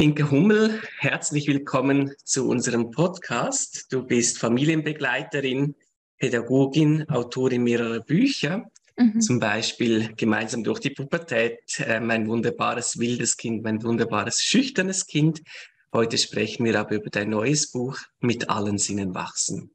Inke 0.00 0.30
Hummel, 0.30 0.80
herzlich 1.00 1.48
willkommen 1.48 2.12
zu 2.22 2.48
unserem 2.48 2.92
Podcast. 2.92 3.86
Du 3.90 4.04
bist 4.04 4.38
Familienbegleiterin, 4.38 5.74
Pädagogin, 6.18 7.08
Autorin 7.08 7.64
mehrerer 7.64 7.98
Bücher, 7.98 8.70
mhm. 8.96 9.20
zum 9.20 9.40
Beispiel 9.40 10.14
Gemeinsam 10.14 10.62
durch 10.62 10.78
die 10.78 10.90
Pubertät, 10.90 11.80
äh, 11.80 11.98
mein 11.98 12.28
wunderbares 12.28 13.00
wildes 13.00 13.36
Kind, 13.36 13.64
mein 13.64 13.82
wunderbares 13.82 14.40
schüchternes 14.44 15.04
Kind. 15.04 15.42
Heute 15.92 16.16
sprechen 16.16 16.64
wir 16.64 16.78
aber 16.78 16.94
über 16.94 17.10
dein 17.10 17.30
neues 17.30 17.72
Buch 17.72 17.98
Mit 18.20 18.48
allen 18.48 18.78
Sinnen 18.78 19.16
wachsen. 19.16 19.72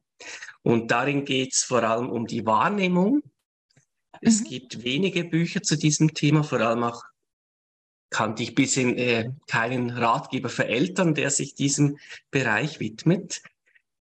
Und 0.61 0.89
darin 0.89 1.25
geht 1.25 1.51
es 1.51 1.63
vor 1.63 1.83
allem 1.83 2.09
um 2.09 2.27
die 2.27 2.45
Wahrnehmung. 2.45 3.23
Es 4.21 4.39
mhm. 4.39 4.45
gibt 4.45 4.83
wenige 4.85 5.25
Bücher 5.25 5.63
zu 5.63 5.75
diesem 5.75 6.13
Thema, 6.13 6.45
vor 6.45 6.61
allem 6.61 6.83
auch 6.83 7.03
kannte 8.14 8.43
ich 8.43 8.55
bisher 8.55 8.98
äh, 8.98 9.32
keinen 9.48 9.89
Ratgeber 9.89 10.50
für 10.50 10.68
Eltern, 10.68 11.14
der 11.14 11.29
sich 11.29 11.55
diesem 11.55 11.97
Bereich 12.32 12.79
widmet. 12.79 13.42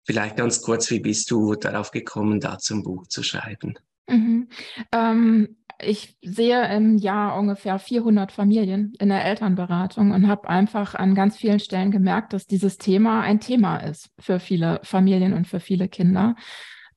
Vielleicht 0.05 0.37
ganz 0.37 0.61
kurz, 0.61 0.91
wie 0.91 1.01
bist 1.01 1.31
du 1.31 1.55
darauf 1.55 1.93
gekommen, 1.93 2.41
da 2.41 2.59
zum 2.59 2.83
Buch 2.83 3.07
zu 3.07 3.23
schreiben? 3.23 3.79
Mhm. 4.09 4.49
Ähm, 4.93 5.57
ich 5.81 6.17
sehe 6.23 6.69
im 6.75 6.97
Jahr 6.99 7.39
ungefähr 7.39 7.79
400 7.79 8.33
Familien 8.33 8.95
in 8.99 9.09
der 9.09 9.25
Elternberatung 9.25 10.11
und 10.11 10.29
habe 10.29 10.49
einfach 10.49 10.95
an 10.95 11.15
ganz 11.15 11.37
vielen 11.37 11.61
Stellen 11.61 11.91
gemerkt, 11.91 12.33
dass 12.33 12.47
dieses 12.47 12.79
Thema 12.79 13.23
ein 13.23 13.41
Thema 13.41 13.79
ist 13.79 14.11
für 14.19 14.39
viele 14.39 14.81
Familien 14.83 15.33
und 15.33 15.47
für 15.47 15.61
viele 15.61 15.89
Kinder. 15.89 16.35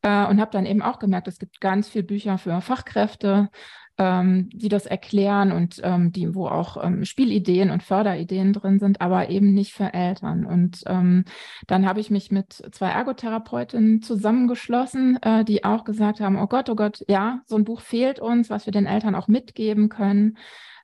Äh, 0.02 0.28
und 0.28 0.40
habe 0.40 0.52
dann 0.52 0.66
eben 0.66 0.82
auch 0.82 1.00
gemerkt, 1.00 1.28
es 1.28 1.40
gibt 1.40 1.60
ganz 1.62 1.90
viele 1.90 2.04
Bücher 2.04 2.38
für 2.38 2.62
Fachkräfte, 2.62 3.50
ähm, 3.98 4.50
die 4.52 4.70
das 4.70 4.86
erklären 4.86 5.52
und 5.52 5.80
ähm, 5.84 6.12
die, 6.12 6.36
wo 6.36 6.48
auch 6.48 6.84
ähm, 6.84 7.06
Spielideen 7.06 7.70
und 7.70 7.84
Förderideen 7.84 8.54
drin 8.54 8.80
sind, 8.80 9.00
aber 9.02 9.30
eben 9.30 9.54
nicht 9.54 9.74
für 9.74 9.94
Eltern. 9.94 10.46
Und 10.46 10.84
ähm, 10.86 11.26
dann 11.68 11.88
habe 11.88 12.00
ich 12.00 12.10
mich 12.10 12.32
mit 12.32 12.54
zwei 12.72 12.90
Ergotherapeutinnen 12.90 14.02
zusammengeschlossen, 14.02 15.18
äh, 15.22 15.46
die 15.46 15.64
auch 15.64 15.86
gesagt 15.86 16.20
haben, 16.20 16.38
oh 16.38 16.48
Gott, 16.48 16.70
oh 16.70 16.76
Gott, 16.76 17.04
ja, 17.08 17.42
so 17.46 17.56
ein 17.56 17.64
Buch 17.64 17.82
fehlt 17.82 18.20
uns, 18.20 18.50
was 18.50 18.66
wir 18.66 18.74
den 18.74 18.86
Eltern 18.86 19.16
auch 19.16 19.28
mitgeben 19.28 19.88
können 19.90 20.38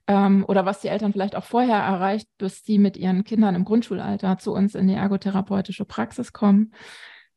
ähm, 0.07 0.45
oder 0.47 0.65
was 0.65 0.81
die 0.81 0.87
Eltern 0.87 1.11
vielleicht 1.11 1.35
auch 1.35 1.43
vorher 1.43 1.77
erreicht, 1.77 2.27
bis 2.37 2.63
sie 2.63 2.79
mit 2.79 2.97
ihren 2.97 3.23
Kindern 3.23 3.55
im 3.55 3.65
Grundschulalter 3.65 4.37
zu 4.37 4.53
uns 4.53 4.75
in 4.75 4.87
die 4.87 4.93
ergotherapeutische 4.93 5.85
Praxis 5.85 6.33
kommen. 6.33 6.73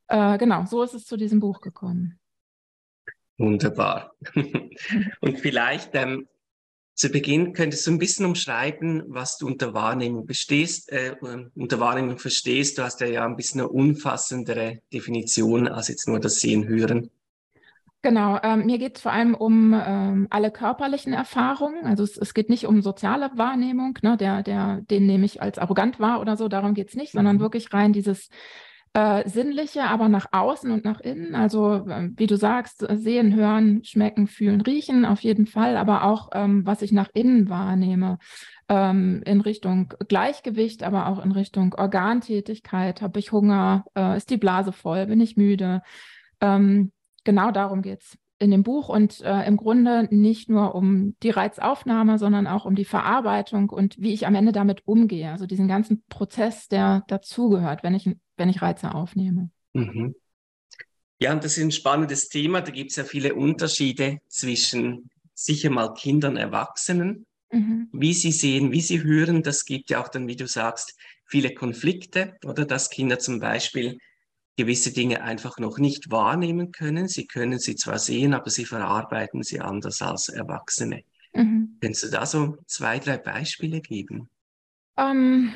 Äh, 0.06 0.38
genau, 0.38 0.64
so 0.66 0.82
ist 0.82 0.94
es 0.94 1.06
zu 1.06 1.16
diesem 1.16 1.40
Buch 1.40 1.60
gekommen. 1.60 2.18
Wunderbar. 3.38 4.14
Und 5.20 5.40
vielleicht 5.40 5.90
ähm, 5.94 6.28
zu 6.94 7.08
Beginn 7.08 7.52
könntest 7.52 7.86
du 7.86 7.90
ein 7.90 7.98
bisschen 7.98 8.24
umschreiben, 8.24 9.02
was 9.08 9.38
du 9.38 9.48
unter 9.48 9.74
Wahrnehmung 9.74 10.26
bestehst, 10.26 10.92
äh, 10.92 11.16
unter 11.54 11.80
Wahrnehmung 11.80 12.18
verstehst. 12.18 12.78
Du 12.78 12.82
hast 12.82 13.00
ja, 13.00 13.08
ja 13.08 13.24
ein 13.24 13.36
bisschen 13.36 13.60
eine 13.60 13.68
umfassendere 13.68 14.78
Definition 14.92 15.66
als 15.66 15.88
jetzt 15.88 16.06
nur 16.06 16.20
das 16.20 16.36
Sehen, 16.36 16.68
Hören. 16.68 17.10
Genau, 18.02 18.38
ähm, 18.42 18.66
mir 18.66 18.78
geht 18.78 18.96
es 18.96 19.02
vor 19.02 19.12
allem 19.12 19.34
um 19.34 19.72
ähm, 19.74 20.26
alle 20.28 20.52
körperlichen 20.52 21.14
Erfahrungen. 21.14 21.86
Also 21.86 22.04
es, 22.04 22.18
es, 22.18 22.34
geht 22.34 22.50
nicht 22.50 22.66
um 22.66 22.82
soziale 22.82 23.30
Wahrnehmung, 23.34 23.98
ne, 24.02 24.18
der, 24.18 24.42
der, 24.42 24.82
den 24.82 25.06
nehme 25.06 25.24
ich 25.24 25.40
als 25.40 25.58
arrogant 25.58 25.98
wahr 25.98 26.20
oder 26.20 26.36
so, 26.36 26.48
darum 26.48 26.74
geht 26.74 26.90
es 26.90 26.96
nicht, 26.96 27.14
mhm. 27.14 27.18
sondern 27.18 27.40
wirklich 27.40 27.72
rein 27.72 27.94
dieses 27.94 28.28
äh, 28.94 29.28
sinnliche, 29.28 29.84
aber 29.84 30.08
nach 30.08 30.26
außen 30.32 30.70
und 30.70 30.84
nach 30.84 31.00
innen. 31.00 31.34
Also 31.34 31.86
äh, 31.88 32.10
wie 32.16 32.26
du 32.26 32.36
sagst, 32.36 32.86
sehen, 32.88 33.34
hören, 33.34 33.84
schmecken, 33.84 34.26
fühlen, 34.26 34.60
riechen 34.60 35.04
auf 35.04 35.20
jeden 35.20 35.46
Fall, 35.46 35.76
aber 35.76 36.04
auch 36.04 36.30
ähm, 36.32 36.64
was 36.64 36.80
ich 36.80 36.92
nach 36.92 37.10
innen 37.12 37.48
wahrnehme 37.48 38.18
ähm, 38.68 39.22
in 39.26 39.40
Richtung 39.40 39.92
Gleichgewicht, 40.08 40.84
aber 40.84 41.08
auch 41.08 41.22
in 41.22 41.32
Richtung 41.32 41.74
Organtätigkeit. 41.74 43.02
Habe 43.02 43.18
ich 43.18 43.32
Hunger? 43.32 43.84
Äh, 43.96 44.16
ist 44.16 44.30
die 44.30 44.36
Blase 44.36 44.72
voll? 44.72 45.06
Bin 45.06 45.20
ich 45.20 45.36
müde? 45.36 45.82
Ähm, 46.40 46.92
genau 47.24 47.50
darum 47.50 47.82
geht 47.82 48.00
es 48.00 48.16
in 48.38 48.50
dem 48.50 48.62
Buch 48.62 48.88
und 48.88 49.20
äh, 49.20 49.46
im 49.46 49.56
Grunde 49.56 50.08
nicht 50.10 50.48
nur 50.48 50.74
um 50.74 51.16
die 51.22 51.30
Reizaufnahme, 51.30 52.18
sondern 52.18 52.46
auch 52.46 52.64
um 52.64 52.74
die 52.74 52.84
Verarbeitung 52.84 53.70
und 53.70 53.96
wie 53.98 54.12
ich 54.12 54.26
am 54.26 54.34
Ende 54.34 54.52
damit 54.52 54.82
umgehe. 54.86 55.30
Also 55.30 55.46
diesen 55.46 55.68
ganzen 55.68 56.02
Prozess, 56.08 56.68
der 56.68 57.04
dazugehört, 57.08 57.82
wenn 57.82 57.94
ich, 57.94 58.10
wenn 58.36 58.48
ich 58.48 58.60
Reize 58.60 58.94
aufnehme. 58.94 59.50
Mhm. 59.72 60.14
Ja, 61.20 61.32
und 61.32 61.44
das 61.44 61.56
ist 61.56 61.64
ein 61.64 61.72
spannendes 61.72 62.28
Thema. 62.28 62.60
Da 62.60 62.72
gibt 62.72 62.90
es 62.90 62.96
ja 62.96 63.04
viele 63.04 63.34
Unterschiede 63.34 64.18
zwischen 64.28 65.10
sicher 65.32 65.70
mal 65.70 65.94
Kindern, 65.94 66.32
und 66.32 66.38
Erwachsenen, 66.38 67.26
mhm. 67.52 67.88
wie 67.92 68.14
sie 68.14 68.32
sehen, 68.32 68.72
wie 68.72 68.80
sie 68.80 69.02
hören. 69.02 69.42
Das 69.42 69.64
gibt 69.64 69.90
ja 69.90 70.02
auch 70.02 70.08
dann, 70.08 70.26
wie 70.26 70.36
du 70.36 70.46
sagst, 70.46 70.98
viele 71.24 71.54
Konflikte 71.54 72.36
oder 72.44 72.64
dass 72.64 72.90
Kinder 72.90 73.18
zum 73.18 73.40
Beispiel 73.40 73.98
gewisse 74.56 74.92
Dinge 74.92 75.22
einfach 75.22 75.58
noch 75.58 75.78
nicht 75.78 76.10
wahrnehmen 76.10 76.72
können. 76.72 77.08
Sie 77.08 77.26
können 77.26 77.58
sie 77.58 77.76
zwar 77.76 77.98
sehen, 77.98 78.34
aber 78.34 78.50
sie 78.50 78.64
verarbeiten 78.64 79.42
sie 79.42 79.60
anders 79.60 80.00
als 80.02 80.28
Erwachsene. 80.28 81.02
Mhm. 81.34 81.78
Kannst 81.80 82.04
du 82.04 82.08
da 82.08 82.24
so 82.26 82.56
zwei, 82.66 82.98
drei 82.98 83.18
Beispiele 83.18 83.80
geben? 83.80 84.28
Um, 84.96 85.04
ähm, 85.04 85.52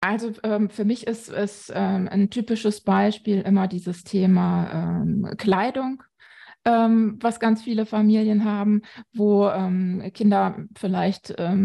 also 0.00 0.32
ähm, 0.42 0.70
für 0.70 0.84
mich 0.84 1.06
ist 1.06 1.28
es 1.28 1.70
ähm, 1.74 2.08
ein 2.08 2.30
typisches 2.30 2.80
Beispiel 2.80 3.42
immer 3.42 3.68
dieses 3.68 4.02
Thema 4.04 5.02
ähm, 5.02 5.34
Kleidung. 5.36 6.02
Ähm, 6.64 7.18
was 7.20 7.40
ganz 7.40 7.62
viele 7.62 7.86
Familien 7.86 8.44
haben, 8.44 8.82
wo 9.12 9.48
ähm, 9.48 10.10
Kinder 10.14 10.64
vielleicht 10.76 11.30
äh, 11.30 11.56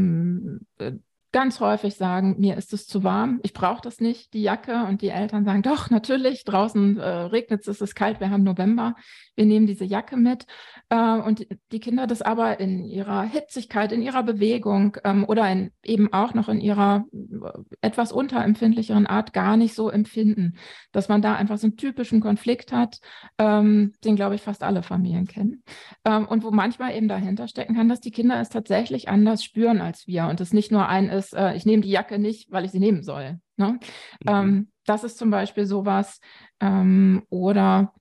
ganz 1.32 1.60
häufig 1.60 1.96
sagen, 1.96 2.36
mir 2.40 2.58
ist 2.58 2.74
es 2.74 2.88
zu 2.88 3.04
warm, 3.04 3.40
ich 3.44 3.54
brauche 3.54 3.82
das 3.82 4.00
nicht, 4.00 4.34
die 4.34 4.42
Jacke. 4.42 4.86
Und 4.88 5.02
die 5.02 5.10
Eltern 5.10 5.46
sagen, 5.46 5.62
doch, 5.62 5.90
natürlich, 5.92 6.44
draußen 6.44 6.98
äh, 6.98 7.08
regnet 7.08 7.62
es, 7.62 7.68
es 7.68 7.82
ist 7.82 7.96
kalt, 7.96 8.20
wir 8.20 8.30
haben 8.30 8.44
November, 8.44 8.96
wir 9.36 9.46
nehmen 9.46 9.68
diese 9.68 9.86
Jacke 9.86 10.18
mit. 10.18 10.46
Äh, 10.90 11.18
und 11.20 11.46
die 11.72 11.80
Kinder 11.80 12.08
das 12.08 12.22
aber 12.22 12.60
in 12.60 12.86
ihrer 12.86 13.24
Hitzigkeit, 13.24 13.92
in 13.92 14.02
ihrer 14.02 14.24
Bewegung 14.24 14.98
ähm, 15.04 15.26
oder 15.28 15.50
in, 15.52 15.72
eben 15.84 16.14
auch 16.14 16.34
noch 16.34 16.50
in 16.50 16.62
ihrer 16.62 17.06
äh, 17.12 17.50
etwas 17.82 18.12
unterempfindlicheren 18.12 19.06
Art 19.06 19.34
gar 19.34 19.58
nicht 19.58 19.76
so 19.76 19.90
empfinden, 19.90 20.58
dass 20.92 21.10
man 21.10 21.22
da 21.22 21.36
einfach 21.36 21.58
so 21.58 21.68
einen 21.68 21.78
typischen 21.78 22.22
Konflikt 22.22 22.72
hat, 22.72 23.00
ähm, 23.38 23.94
den, 24.04 24.16
glaube 24.16 24.36
ich, 24.36 24.42
fast 24.42 24.64
alle 24.64 24.82
Familien 24.82 25.28
kennen. 25.28 25.64
Ähm, 26.06 26.26
und 26.28 26.44
wo 26.44 26.52
manchmal 26.52 26.96
eben 26.96 27.08
dahinter 27.08 27.48
stecken 27.48 27.76
kann, 27.76 27.90
dass 27.90 28.00
die 28.00 28.12
Kinder 28.12 28.40
es 28.40 28.50
tatsächlich 28.50 29.10
anders 29.10 29.44
spüren 29.44 29.82
als 29.82 30.08
wir 30.08 30.28
und 30.28 30.40
es 30.40 30.54
nicht 30.54 30.72
nur 30.72 30.88
ein 30.88 31.10
ist, 31.18 31.34
äh, 31.34 31.56
ich 31.56 31.66
nehme 31.66 31.82
die 31.82 31.92
Jacke 31.92 32.20
nicht, 32.20 32.52
weil 32.52 32.66
ich 32.66 32.72
sie 32.72 32.80
nehmen 32.80 33.04
soll. 33.04 33.40
Ne? 33.58 33.80
Mhm. 34.24 34.28
Ähm, 34.28 34.72
das 34.86 35.04
ist 35.04 35.18
zum 35.18 35.30
Beispiel 35.30 35.66
sowas. 35.66 36.20
Ähm, 36.60 37.24
oder 37.30 37.94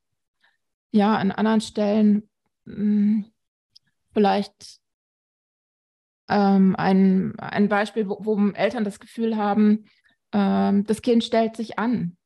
ja, 0.93 1.17
an 1.17 1.33
anderen 1.33 1.61
Stellen 1.61 2.29
mh, 2.65 2.75
hm, 2.75 3.25
vielleicht 4.13 4.81
ähm, 6.29 6.75
ein, 6.77 7.39
ein 7.39 7.69
Beispiel, 7.69 8.09
wo, 8.09 8.19
wo, 8.21 8.51
Eltern 8.51 8.85
das 8.85 9.01
Gefühl 9.01 9.37
haben, 9.37 9.85
ähm, 10.33 10.85
das 10.85 11.03
Kind 11.03 11.25
stellt 11.25 11.57
sich 11.57 11.79
an, 11.79 12.17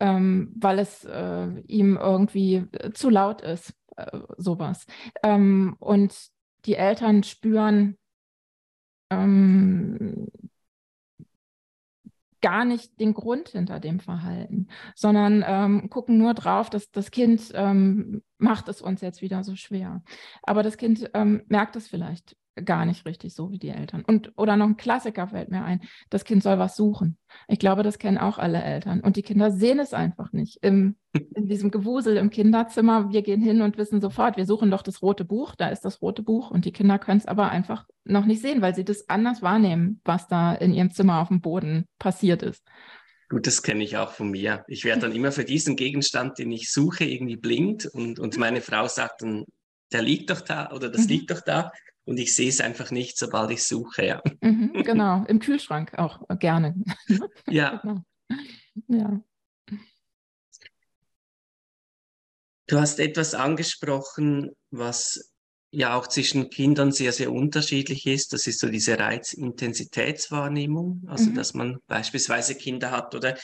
ähm, 0.00 0.52
weil 0.56 0.78
es 0.78 1.04
äh, 1.04 1.48
ihm 1.66 1.96
irgendwie 1.96 2.66
äh, 2.72 2.92
zu 2.92 3.10
laut 3.10 3.42
ist, 3.42 3.74
äh, 3.96 4.18
sowas. 4.36 4.86
Ähm, 5.22 5.76
und 5.80 6.14
die 6.66 6.74
Eltern 6.74 7.22
spüren, 7.22 7.97
ähm, 9.10 10.28
gar 12.40 12.64
nicht 12.64 13.00
den 13.00 13.14
Grund 13.14 13.48
hinter 13.48 13.80
dem 13.80 14.00
Verhalten, 14.00 14.68
sondern 14.94 15.44
ähm, 15.46 15.90
gucken 15.90 16.18
nur 16.18 16.34
drauf, 16.34 16.70
dass 16.70 16.90
das 16.90 17.10
Kind 17.10 17.50
ähm, 17.54 18.22
macht 18.38 18.68
es 18.68 18.80
uns 18.80 19.00
jetzt 19.00 19.22
wieder 19.22 19.42
so 19.42 19.56
schwer. 19.56 20.02
Aber 20.42 20.62
das 20.62 20.76
Kind 20.76 21.10
ähm, 21.14 21.42
merkt 21.48 21.76
es 21.76 21.88
vielleicht 21.88 22.36
gar 22.62 22.84
nicht 22.84 23.06
richtig 23.06 23.34
so 23.34 23.50
wie 23.50 23.58
die 23.58 23.68
Eltern. 23.68 24.04
Und 24.06 24.32
oder 24.36 24.56
noch 24.56 24.66
ein 24.66 24.76
Klassiker 24.76 25.28
fällt 25.28 25.50
mir 25.50 25.64
ein: 25.64 25.80
Das 26.10 26.24
Kind 26.24 26.42
soll 26.42 26.58
was 26.58 26.76
suchen. 26.76 27.18
Ich 27.46 27.58
glaube, 27.58 27.82
das 27.82 27.98
kennen 27.98 28.18
auch 28.18 28.38
alle 28.38 28.62
Eltern. 28.62 29.00
Und 29.00 29.16
die 29.16 29.22
Kinder 29.22 29.50
sehen 29.50 29.78
es 29.78 29.94
einfach 29.94 30.32
nicht 30.32 30.58
im, 30.62 30.96
in 31.34 31.46
diesem 31.46 31.70
Gewusel 31.70 32.16
im 32.16 32.30
Kinderzimmer. 32.30 33.10
Wir 33.10 33.22
gehen 33.22 33.42
hin 33.42 33.62
und 33.62 33.78
wissen 33.78 34.00
sofort, 34.00 34.36
wir 34.36 34.46
suchen 34.46 34.70
doch 34.70 34.82
das 34.82 35.02
rote 35.02 35.24
Buch. 35.24 35.54
Da 35.54 35.68
ist 35.68 35.84
das 35.84 36.02
rote 36.02 36.22
Buch. 36.22 36.50
Und 36.50 36.64
die 36.64 36.72
Kinder 36.72 36.98
können 36.98 37.18
es 37.18 37.26
aber 37.26 37.50
einfach 37.50 37.86
noch 38.04 38.24
nicht 38.24 38.42
sehen, 38.42 38.62
weil 38.62 38.74
sie 38.74 38.84
das 38.84 39.08
anders 39.08 39.42
wahrnehmen, 39.42 40.00
was 40.04 40.28
da 40.28 40.54
in 40.54 40.72
ihrem 40.72 40.90
Zimmer 40.90 41.20
auf 41.20 41.28
dem 41.28 41.40
Boden 41.40 41.86
passiert 41.98 42.42
ist. 42.42 42.64
Gut, 43.28 43.46
das 43.46 43.62
kenne 43.62 43.84
ich 43.84 43.98
auch 43.98 44.12
von 44.12 44.30
mir. 44.30 44.64
Ich 44.68 44.84
werde 44.84 45.02
dann 45.02 45.12
immer 45.12 45.32
für 45.32 45.44
diesen 45.44 45.76
Gegenstand, 45.76 46.38
den 46.38 46.50
ich 46.50 46.72
suche, 46.72 47.04
irgendwie 47.04 47.36
blind 47.36 47.84
und, 47.84 48.18
und 48.18 48.38
meine 48.38 48.62
Frau 48.62 48.88
sagt 48.88 49.20
dann, 49.20 49.44
der 49.92 50.02
liegt 50.02 50.30
doch 50.30 50.40
da 50.40 50.70
oder 50.72 50.88
das 50.88 51.02
mhm. 51.02 51.08
liegt 51.08 51.30
doch 51.30 51.42
da 51.42 51.72
und 52.08 52.18
ich 52.18 52.34
sehe 52.34 52.48
es 52.48 52.62
einfach 52.62 52.90
nicht, 52.90 53.18
sobald 53.18 53.50
ich 53.50 53.64
suche. 53.64 54.06
Ja. 54.06 54.22
Mhm, 54.40 54.72
genau, 54.84 55.26
im 55.26 55.40
Kühlschrank 55.40 55.98
auch 55.98 56.22
gerne. 56.38 56.74
ja. 57.46 57.82
Genau. 57.82 58.00
ja. 58.88 59.20
Du 62.66 62.80
hast 62.80 62.98
etwas 62.98 63.34
angesprochen, 63.34 64.52
was 64.70 65.34
ja 65.70 65.94
auch 65.94 66.06
zwischen 66.06 66.48
Kindern 66.48 66.92
sehr, 66.92 67.12
sehr 67.12 67.30
unterschiedlich 67.30 68.06
ist. 68.06 68.32
Das 68.32 68.46
ist 68.46 68.60
so 68.60 68.70
diese 68.70 68.98
Reizintensitätswahrnehmung. 68.98 71.02
Also, 71.08 71.28
mhm. 71.28 71.34
dass 71.34 71.52
man 71.52 71.76
beispielsweise 71.86 72.54
Kinder 72.54 72.90
hat 72.90 73.14
oder 73.14 73.36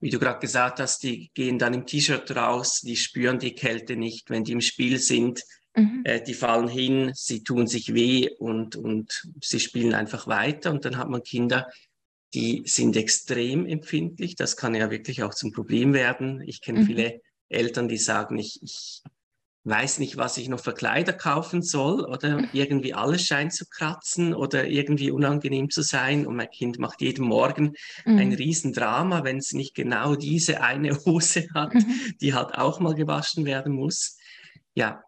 wie 0.00 0.10
du 0.10 0.18
gerade 0.18 0.40
gesagt 0.40 0.80
hast, 0.80 1.04
die 1.04 1.30
gehen 1.34 1.60
dann 1.60 1.74
im 1.74 1.86
T-Shirt 1.86 2.34
raus, 2.34 2.80
die 2.80 2.96
spüren 2.96 3.38
die 3.38 3.54
Kälte 3.54 3.94
nicht, 3.96 4.30
wenn 4.30 4.42
die 4.42 4.50
im 4.52 4.62
Spiel 4.62 4.98
sind. 4.98 5.44
Mhm. 5.74 6.02
Äh, 6.04 6.22
die 6.22 6.34
fallen 6.34 6.68
hin, 6.68 7.12
sie 7.14 7.42
tun 7.42 7.66
sich 7.66 7.94
weh 7.94 8.28
und, 8.38 8.76
und 8.76 9.28
sie 9.40 9.60
spielen 9.60 9.94
einfach 9.94 10.26
weiter. 10.26 10.70
Und 10.70 10.84
dann 10.84 10.96
hat 10.96 11.08
man 11.08 11.22
Kinder, 11.22 11.68
die 12.34 12.62
sind 12.66 12.96
extrem 12.96 13.66
empfindlich. 13.66 14.36
Das 14.36 14.56
kann 14.56 14.74
ja 14.74 14.90
wirklich 14.90 15.22
auch 15.22 15.34
zum 15.34 15.52
Problem 15.52 15.92
werden. 15.92 16.42
Ich 16.46 16.60
kenne 16.60 16.80
mhm. 16.80 16.86
viele 16.86 17.20
Eltern, 17.48 17.88
die 17.88 17.98
sagen, 17.98 18.38
ich, 18.38 18.62
ich 18.62 19.02
weiß 19.64 19.98
nicht, 19.98 20.16
was 20.16 20.38
ich 20.38 20.48
noch 20.48 20.60
für 20.60 20.72
Kleider 20.72 21.12
kaufen 21.12 21.62
soll 21.62 22.04
oder 22.04 22.42
irgendwie 22.52 22.94
alles 22.94 23.26
scheint 23.26 23.52
zu 23.52 23.66
kratzen 23.66 24.32
oder 24.32 24.66
irgendwie 24.66 25.10
unangenehm 25.10 25.68
zu 25.68 25.82
sein 25.82 26.26
und 26.26 26.36
mein 26.36 26.50
Kind 26.50 26.78
macht 26.78 27.02
jeden 27.02 27.26
Morgen 27.26 27.74
mhm. 28.06 28.18
ein 28.18 28.32
Riesendrama, 28.32 29.22
wenn 29.24 29.36
es 29.36 29.52
nicht 29.52 29.74
genau 29.74 30.14
diese 30.14 30.62
eine 30.62 30.96
Hose 31.04 31.46
hat, 31.54 31.74
mhm. 31.74 32.14
die 32.20 32.32
halt 32.32 32.54
auch 32.54 32.80
mal 32.80 32.94
gewaschen 32.94 33.44
werden 33.44 33.74
muss. 33.74 34.16
Ja, 34.74 35.02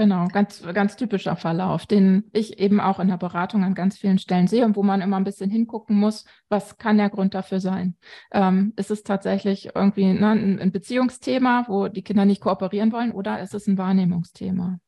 Genau, 0.00 0.28
ganz, 0.28 0.62
ganz 0.72 0.96
typischer 0.96 1.36
Verlauf, 1.36 1.84
den 1.84 2.24
ich 2.32 2.58
eben 2.58 2.80
auch 2.80 3.00
in 3.00 3.08
der 3.08 3.18
Beratung 3.18 3.64
an 3.64 3.74
ganz 3.74 3.98
vielen 3.98 4.16
Stellen 4.16 4.46
sehe 4.46 4.64
und 4.64 4.74
wo 4.74 4.82
man 4.82 5.02
immer 5.02 5.18
ein 5.18 5.24
bisschen 5.24 5.50
hingucken 5.50 5.94
muss, 5.94 6.24
was 6.48 6.78
kann 6.78 6.96
der 6.96 7.10
Grund 7.10 7.34
dafür 7.34 7.60
sein? 7.60 7.98
Ähm, 8.32 8.72
ist 8.76 8.90
es 8.90 9.02
tatsächlich 9.02 9.72
irgendwie 9.74 10.06
ne, 10.06 10.30
ein, 10.30 10.72
Beziehungsthema, 10.72 11.66
wo 11.68 11.88
die 11.88 12.00
Kinder 12.00 12.24
nicht 12.24 12.40
kooperieren 12.40 12.92
wollen 12.92 13.12
oder 13.12 13.42
ist 13.42 13.52
es 13.52 13.66
ein 13.66 13.76
Wahrnehmungsthema? 13.76 14.80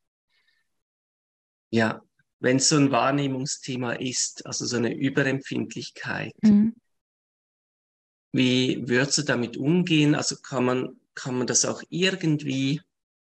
Ja, 1.68 2.00
wenn 2.40 2.56
es 2.56 2.70
so 2.70 2.78
ein 2.78 2.90
Wahrnehmungsthema 2.90 3.92
ist, 3.92 4.46
also 4.46 4.64
so 4.64 4.78
eine 4.78 4.94
Überempfindlichkeit, 4.94 6.32
mhm. 6.40 6.74
wie 8.32 8.82
würdest 8.88 9.18
du 9.18 9.22
damit 9.24 9.58
umgehen? 9.58 10.14
Also 10.14 10.36
kann 10.36 10.64
man, 10.64 10.96
kann 11.14 11.36
man 11.36 11.46
das 11.46 11.66
auch 11.66 11.82
irgendwie 11.90 12.80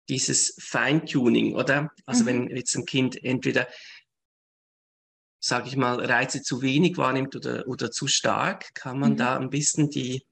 dieses 0.09 0.57
Feintuning, 0.61 1.55
oder? 1.55 1.91
Also 2.07 2.25
mhm. 2.25 2.27
wenn 2.27 2.57
jetzt 2.57 2.77
ein 2.77 2.85
Kind 2.85 3.23
entweder, 3.23 3.67
sage 5.41 5.69
ich 5.69 5.77
mal, 5.77 6.05
Reize 6.05 6.43
zu 6.43 6.63
wenig 6.63 6.97
wahrnimmt 6.97 7.37
oder, 7.37 7.67
oder 7.67 7.91
zu 7.91 8.07
stark, 8.07 8.75
kann 8.75 8.99
man 8.99 9.13
mhm. 9.13 9.17
da 9.17 9.39
ein 9.39 9.51
bisschen 9.51 9.91
die, 9.91 10.25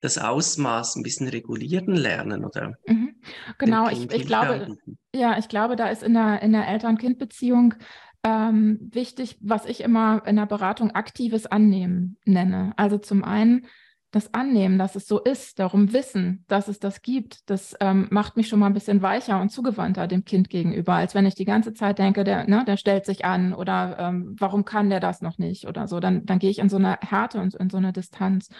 das 0.00 0.18
Ausmaß 0.18 0.96
ein 0.96 1.02
bisschen 1.02 1.28
regulieren 1.28 1.94
lernen, 1.94 2.44
oder? 2.44 2.74
Mhm. 2.86 3.16
Genau, 3.58 3.88
ich, 3.88 4.10
ich 4.10 4.26
glaube, 4.26 4.76
ja, 5.14 5.38
ich 5.38 5.48
glaube, 5.48 5.76
da 5.76 5.88
ist 5.88 6.02
in 6.02 6.14
der, 6.14 6.42
in 6.42 6.52
der 6.52 6.68
Eltern-Kind-Beziehung 6.68 7.74
ähm, 8.22 8.78
wichtig, 8.92 9.38
was 9.40 9.66
ich 9.66 9.80
immer 9.80 10.22
in 10.26 10.36
der 10.36 10.46
Beratung 10.46 10.90
aktives 10.92 11.46
Annehmen 11.46 12.16
nenne. 12.24 12.72
Also 12.76 12.98
zum 12.98 13.22
einen 13.22 13.66
das 14.14 14.32
Annehmen, 14.32 14.78
dass 14.78 14.94
es 14.94 15.08
so 15.08 15.20
ist, 15.20 15.58
darum 15.58 15.92
wissen, 15.92 16.44
dass 16.46 16.68
es 16.68 16.78
das 16.78 17.02
gibt, 17.02 17.50
das 17.50 17.76
ähm, 17.80 18.06
macht 18.10 18.36
mich 18.36 18.48
schon 18.48 18.60
mal 18.60 18.66
ein 18.66 18.74
bisschen 18.74 19.02
weicher 19.02 19.40
und 19.40 19.50
zugewandter 19.50 20.06
dem 20.06 20.24
Kind 20.24 20.50
gegenüber, 20.50 20.94
als 20.94 21.14
wenn 21.14 21.26
ich 21.26 21.34
die 21.34 21.44
ganze 21.44 21.74
Zeit 21.74 21.98
denke, 21.98 22.22
der, 22.22 22.48
ne, 22.48 22.64
der 22.64 22.76
stellt 22.76 23.06
sich 23.06 23.24
an 23.24 23.52
oder 23.52 23.96
ähm, 23.98 24.36
warum 24.38 24.64
kann 24.64 24.88
der 24.88 25.00
das 25.00 25.20
noch 25.20 25.38
nicht 25.38 25.66
oder 25.66 25.88
so. 25.88 25.98
Dann, 25.98 26.24
dann 26.26 26.38
gehe 26.38 26.50
ich 26.50 26.60
in 26.60 26.68
so 26.68 26.76
eine 26.76 26.96
Härte 27.00 27.40
und 27.40 27.54
in 27.54 27.70
so 27.70 27.76
eine 27.76 27.92
Distanz. 27.92 28.50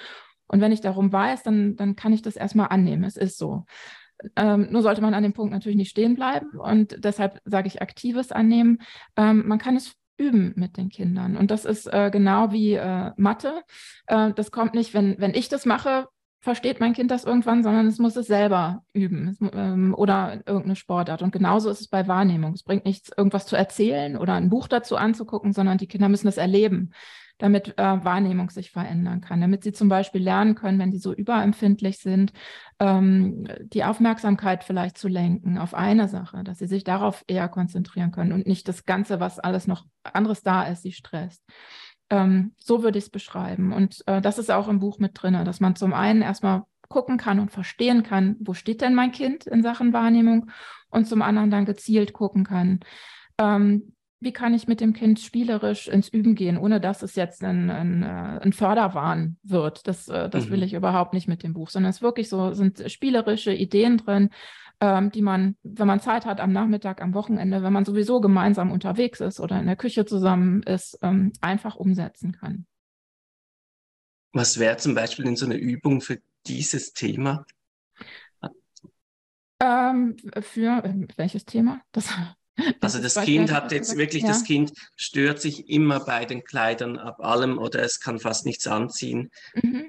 Und 0.49 0.61
wenn 0.61 0.73
ich 0.73 0.81
darum 0.81 1.13
weiß, 1.13 1.45
dann, 1.45 1.77
dann 1.77 1.95
kann 1.95 2.13
ich 2.13 2.23
das 2.23 2.37
erstmal 2.37 2.69
annehmen. 2.69 3.05
Es 3.05 3.17
ist 3.17 3.39
so. 3.39 3.65
Ähm, 4.37 4.69
nur 4.71 4.83
sollte 4.83 5.03
man 5.03 5.15
an 5.15 5.23
dem 5.23 5.35
Punkt 5.35 5.53
natürlich 5.53 5.77
nicht 5.77 5.91
stehen 5.91 6.15
bleiben 6.15 6.59
und 6.59 7.05
deshalb 7.05 7.41
sage 7.45 7.67
ich 7.69 7.83
aktives 7.83 8.33
Annehmen. 8.33 8.79
Ähm, 9.17 9.47
man 9.47 9.59
kann 9.59 9.77
es 9.77 9.95
üben 10.17 10.53
mit 10.57 10.77
den 10.77 10.89
Kindern. 10.89 11.37
Und 11.37 11.51
das 11.51 11.65
ist 11.65 11.87
äh, 11.87 12.11
genau 12.11 12.53
wie 12.53 12.75
äh, 12.75 13.13
Mathe. 13.17 13.63
Äh, 14.07 14.33
das 14.35 14.51
kommt 14.51 14.75
nicht, 14.75 14.95
wenn, 14.95 15.17
wenn 15.19 15.35
ich 15.35 15.49
das 15.49 15.67
mache, 15.67 16.09
versteht 16.41 16.79
mein 16.79 16.93
Kind 16.93 17.11
das 17.11 17.25
irgendwann, 17.25 17.63
sondern 17.63 17.87
es 17.87 17.99
muss 17.99 18.17
es 18.17 18.27
selber 18.27 18.83
üben 18.93 19.29
es, 19.29 19.39
ähm, 19.55 19.95
oder 19.97 20.43
irgendeine 20.47 20.77
Sportart. 20.77 21.23
Und 21.23 21.33
genauso 21.33 21.71
ist 21.71 21.81
es 21.81 21.89
bei 21.89 22.07
Wahrnehmung. 22.07 22.53
Es 22.53 22.63
bringt 22.63 22.85
nichts, 22.85 23.11
irgendwas 23.17 23.47
zu 23.47 23.57
erzählen 23.57 24.17
oder 24.17 24.35
ein 24.35 24.51
Buch 24.51 24.69
dazu 24.69 24.97
anzugucken, 24.97 25.53
sondern 25.55 25.79
die 25.79 25.87
Kinder 25.87 26.09
müssen 26.09 26.29
es 26.29 26.37
erleben 26.37 26.93
damit 27.45 27.79
äh, 27.79 28.05
Wahrnehmung 28.05 28.49
sich 28.49 28.71
verändern 28.71 29.21
kann, 29.21 29.43
damit 29.43 29.65
sie 29.65 29.73
zum 29.73 29.91
Beispiel 29.91 30.23
lernen 30.23 30.55
können, 30.55 30.79
wenn 30.79 30.91
die 30.91 30.99
so 30.99 31.13
überempfindlich 31.13 31.99
sind, 31.99 32.33
ähm, 32.79 33.47
die 33.61 33.85
Aufmerksamkeit 33.85 34.65
vielleicht 34.65 34.97
zu 34.97 35.09
lenken 35.09 35.59
auf 35.59 35.75
eine 35.75 36.09
Sache, 36.09 36.43
dass 36.43 36.59
sie 36.59 36.67
sich 36.67 36.85
darauf 36.85 37.23
eher 37.27 37.51
konzentrieren 37.51 38.13
können 38.13 38.33
und 38.33 38.47
nicht 38.47 38.67
das 38.67 38.87
Ganze, 38.87 39.21
was 39.21 39.39
alles 39.39 39.67
noch 39.67 39.85
anderes 40.03 40.43
da 40.43 40.63
ist, 40.63 40.85
sie 40.85 40.93
stresst. 40.93 41.45
Ähm, 42.09 42.55
so 42.57 42.83
würde 42.83 42.97
ich 42.97 43.05
es 43.05 43.11
beschreiben. 43.11 43.75
Und 43.75 44.03
äh, 44.07 44.23
das 44.23 44.39
ist 44.39 44.51
auch 44.51 44.69
im 44.69 44.79
Buch 44.79 44.99
mit 44.99 45.13
drin, 45.15 45.45
dass 45.45 45.61
man 45.61 45.77
zum 45.77 45.93
einen 45.93 46.23
erstmal 46.23 46.63
gucken 46.89 47.19
kann 47.19 47.41
und 47.41 47.53
verstehen 47.53 48.03
kann, 48.05 48.37
wo 48.41 48.55
steht 48.55 48.81
denn 48.81 48.95
mein 48.95 49.13
Kind 49.13 49.47
in 49.47 49.63
Sachen 49.63 49.93
Wahrnehmung 49.93 50.51
und 50.89 51.07
zum 51.07 51.21
anderen 51.21 51.51
dann 51.51 51.67
gezielt 51.67 52.15
gucken 52.15 52.45
kann. 52.45 52.81
Ähm, 53.39 53.94
wie 54.25 54.33
kann 54.33 54.55
ich 54.55 54.67
mit 54.67 54.81
dem 54.81 54.95
Kind 54.95 55.21
spielerisch 55.21 55.87
ins 55.87 56.09
Üben 56.09 56.35
gehen, 56.35 56.57
ohne 56.57 56.81
dass 56.81 57.03
es 57.03 57.15
jetzt 57.15 57.45
ein, 57.45 57.71
ein, 57.71 58.03
äh, 58.03 58.41
ein 58.43 58.53
Förderwahn 58.53 59.37
wird. 59.43 59.87
Das, 59.87 60.09
äh, 60.09 60.29
das 60.31 60.47
mhm. 60.47 60.51
will 60.51 60.63
ich 60.63 60.73
überhaupt 60.73 61.13
nicht 61.13 61.29
mit 61.29 61.43
dem 61.43 61.53
Buch, 61.53 61.71
sondern 61.71 61.91
es 61.91 62.03
wirklich 62.03 62.29
so 62.29 62.55
sind 62.55 62.91
spielerische 62.91 63.53
Ideen 63.53 63.99
drin, 63.99 64.31
ähm, 64.81 65.11
die 65.11 65.23
man, 65.23 65.57
wenn 65.63 65.87
man 65.87 66.01
Zeit 66.01 66.25
hat 66.25 66.41
am 66.41 66.53
Nachmittag, 66.53 67.03
am 67.03 67.15
Wochenende, 67.15 67.63
wenn 67.63 67.73
man 67.73 67.85
sowieso 67.85 68.21
gemeinsam 68.21 68.73
unterwegs 68.73 69.21
ist 69.21 69.41
oder 69.41 69.61
in 69.61 69.67
der 69.67 69.77
Küche 69.77 70.07
zusammen 70.07 70.63
ist, 70.63 70.99
ähm, 71.03 71.33
einfach 71.41 71.77
umsetzen 71.77 72.33
kann. 72.33 72.67
Was 74.33 74.59
wäre 74.59 74.79
zum 74.79 74.95
Beispiel 74.95 75.27
in 75.27 75.37
so 75.37 75.47
einer 75.47 75.57
Übung 75.57 76.01
für 76.01 76.19
dieses 76.47 76.93
Thema? 76.93 77.47
Ähm, 79.61 80.17
für 80.41 80.83
äh, 80.85 81.07
welches 81.17 81.45
Thema? 81.45 81.83
Das 81.93 82.11
also 82.81 83.01
das 83.01 83.21
Kind 83.21 83.53
hat 83.53 83.73
jetzt 83.73 83.97
wirklich, 83.97 84.23
ja. 84.23 84.29
das 84.29 84.45
Kind 84.45 84.73
stört 84.97 85.41
sich 85.41 85.69
immer 85.69 86.01
bei 86.01 86.25
den 86.25 86.45
Kleidern 86.45 86.99
ab 86.99 87.21
allem 87.21 87.59
oder 87.59 87.83
es 87.83 88.01
kann 88.01 88.19
fast 88.19 88.47
nichts 88.47 88.67
anziehen. 88.67 89.31
Mhm. 89.55 89.89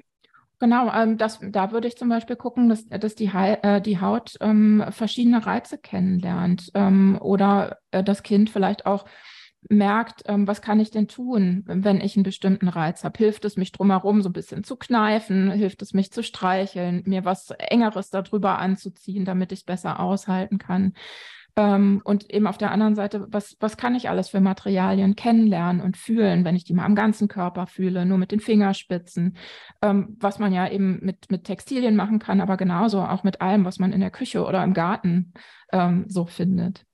Genau, 0.58 0.90
ähm, 0.90 1.18
das, 1.18 1.38
da 1.42 1.70
würde 1.72 1.86
ich 1.86 1.96
zum 1.96 2.08
Beispiel 2.08 2.36
gucken, 2.36 2.70
dass, 2.70 2.86
dass 2.88 3.14
die, 3.14 3.26
äh, 3.26 3.80
die 3.82 4.00
Haut 4.00 4.36
ähm, 4.40 4.84
verschiedene 4.90 5.44
Reize 5.44 5.76
kennenlernt 5.76 6.70
ähm, 6.74 7.18
oder 7.20 7.78
äh, 7.90 8.02
das 8.02 8.22
Kind 8.22 8.48
vielleicht 8.48 8.86
auch 8.86 9.04
merkt, 9.68 10.22
ähm, 10.26 10.46
was 10.46 10.62
kann 10.62 10.80
ich 10.80 10.90
denn 10.90 11.08
tun, 11.08 11.64
wenn 11.66 12.00
ich 12.00 12.16
einen 12.16 12.22
bestimmten 12.22 12.68
Reiz 12.68 13.04
habe? 13.04 13.18
Hilft 13.18 13.44
es 13.44 13.56
mich 13.56 13.72
drumherum 13.72 14.22
so 14.22 14.28
ein 14.28 14.32
bisschen 14.34 14.64
zu 14.64 14.76
kneifen? 14.76 15.50
Hilft 15.50 15.82
es 15.82 15.92
mich 15.92 16.10
zu 16.10 16.22
streicheln, 16.22 17.02
mir 17.04 17.24
was 17.24 17.50
Engeres 17.50 18.10
darüber 18.10 18.58
anzuziehen, 18.58 19.24
damit 19.24 19.52
ich 19.52 19.60
es 19.60 19.64
besser 19.64 20.00
aushalten 20.00 20.58
kann? 20.58 20.94
Ähm, 21.58 22.02
und 22.04 22.30
eben 22.30 22.46
auf 22.46 22.58
der 22.58 22.70
anderen 22.70 22.94
Seite, 22.94 23.26
was, 23.30 23.56
was 23.60 23.78
kann 23.78 23.94
ich 23.94 24.10
alles 24.10 24.28
für 24.28 24.40
Materialien 24.40 25.16
kennenlernen 25.16 25.80
und 25.80 25.96
fühlen, 25.96 26.44
wenn 26.44 26.54
ich 26.54 26.64
die 26.64 26.74
mal 26.74 26.84
am 26.84 26.94
ganzen 26.94 27.28
Körper 27.28 27.66
fühle, 27.66 28.04
nur 28.04 28.18
mit 28.18 28.30
den 28.30 28.40
Fingerspitzen, 28.40 29.38
ähm, 29.80 30.16
was 30.20 30.38
man 30.38 30.52
ja 30.52 30.68
eben 30.70 30.98
mit, 31.02 31.30
mit 31.30 31.44
Textilien 31.44 31.96
machen 31.96 32.18
kann, 32.18 32.42
aber 32.42 32.58
genauso 32.58 33.00
auch 33.00 33.24
mit 33.24 33.40
allem, 33.40 33.64
was 33.64 33.78
man 33.78 33.92
in 33.92 34.00
der 34.00 34.10
Küche 34.10 34.44
oder 34.44 34.62
im 34.62 34.74
Garten 34.74 35.32
ähm, 35.72 36.04
so 36.08 36.26
findet. 36.26 36.84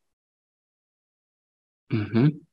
Mhm. 1.91 2.47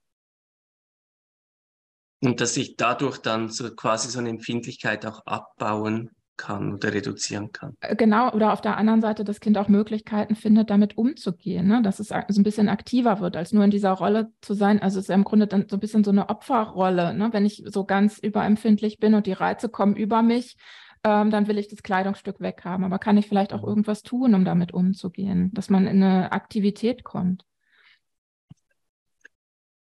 Und 2.22 2.42
dass 2.42 2.58
ich 2.58 2.76
dadurch 2.76 3.20
dann 3.20 3.50
so 3.50 3.74
quasi 3.76 4.10
so 4.10 4.20
eine 4.20 4.30
Empfindlichkeit 4.30 5.06
auch 5.06 5.26
abbauen 5.26 6.10
kann 6.40 6.74
oder 6.74 6.94
reduzieren 6.94 7.52
kann. 7.52 7.76
Äh, 7.82 7.96
genau, 7.96 8.32
oder 8.32 8.54
auf 8.54 8.62
der 8.62 8.78
anderen 8.78 9.02
Seite 9.02 9.24
das 9.24 9.42
Kind 9.42 9.58
auch 9.58 9.68
Möglichkeiten 9.68 10.36
findet, 10.36 10.70
damit 10.70 10.98
umzugehen, 10.98 11.68
ne? 11.68 11.82
dass 11.84 12.00
es 12.00 12.08
so 12.08 12.16
ein 12.16 12.44
bisschen 12.44 12.70
aktiver 12.70 13.20
wird, 13.20 13.36
als 13.36 13.52
nur 13.52 13.64
in 13.66 13.72
dieser 13.72 13.92
Rolle 13.92 14.32
zu 14.42 14.54
sein. 14.54 14.82
Also 14.82 14.98
es 14.98 15.06
ist 15.06 15.10
ja 15.10 15.16
im 15.16 15.26
Grunde 15.26 15.46
dann 15.46 15.68
so 15.70 15.76
ein 15.76 15.80
bisschen 15.82 16.04
so 16.04 16.12
eine 16.12 16.30
Opferrolle. 16.30 17.14
Ne? 17.14 17.30
Wenn 17.32 17.46
ich 17.46 17.64
so 17.68 17.84
ganz 17.84 18.18
überempfindlich 18.18 19.00
bin 19.00 19.14
und 19.14 19.28
die 19.28 19.34
Reize 19.34 19.68
kommen 19.68 19.96
über 19.98 20.22
mich, 20.22 20.56
ähm, 21.04 21.30
dann 21.30 21.48
will 21.48 21.58
ich 21.58 21.68
das 21.68 21.84
Kleidungsstück 21.84 22.40
weghaben. 22.40 22.86
Aber 22.86 23.00
kann 23.00 23.18
ich 23.18 23.28
vielleicht 23.28 23.54
auch 23.54 23.64
irgendwas 23.64 24.02
tun, 24.02 24.34
um 24.34 24.46
damit 24.46 24.74
umzugehen, 24.74 25.52
dass 25.54 25.70
man 25.70 25.88
in 25.88 26.02
eine 26.02 26.32
Aktivität 26.32 27.04
kommt? 27.04 27.46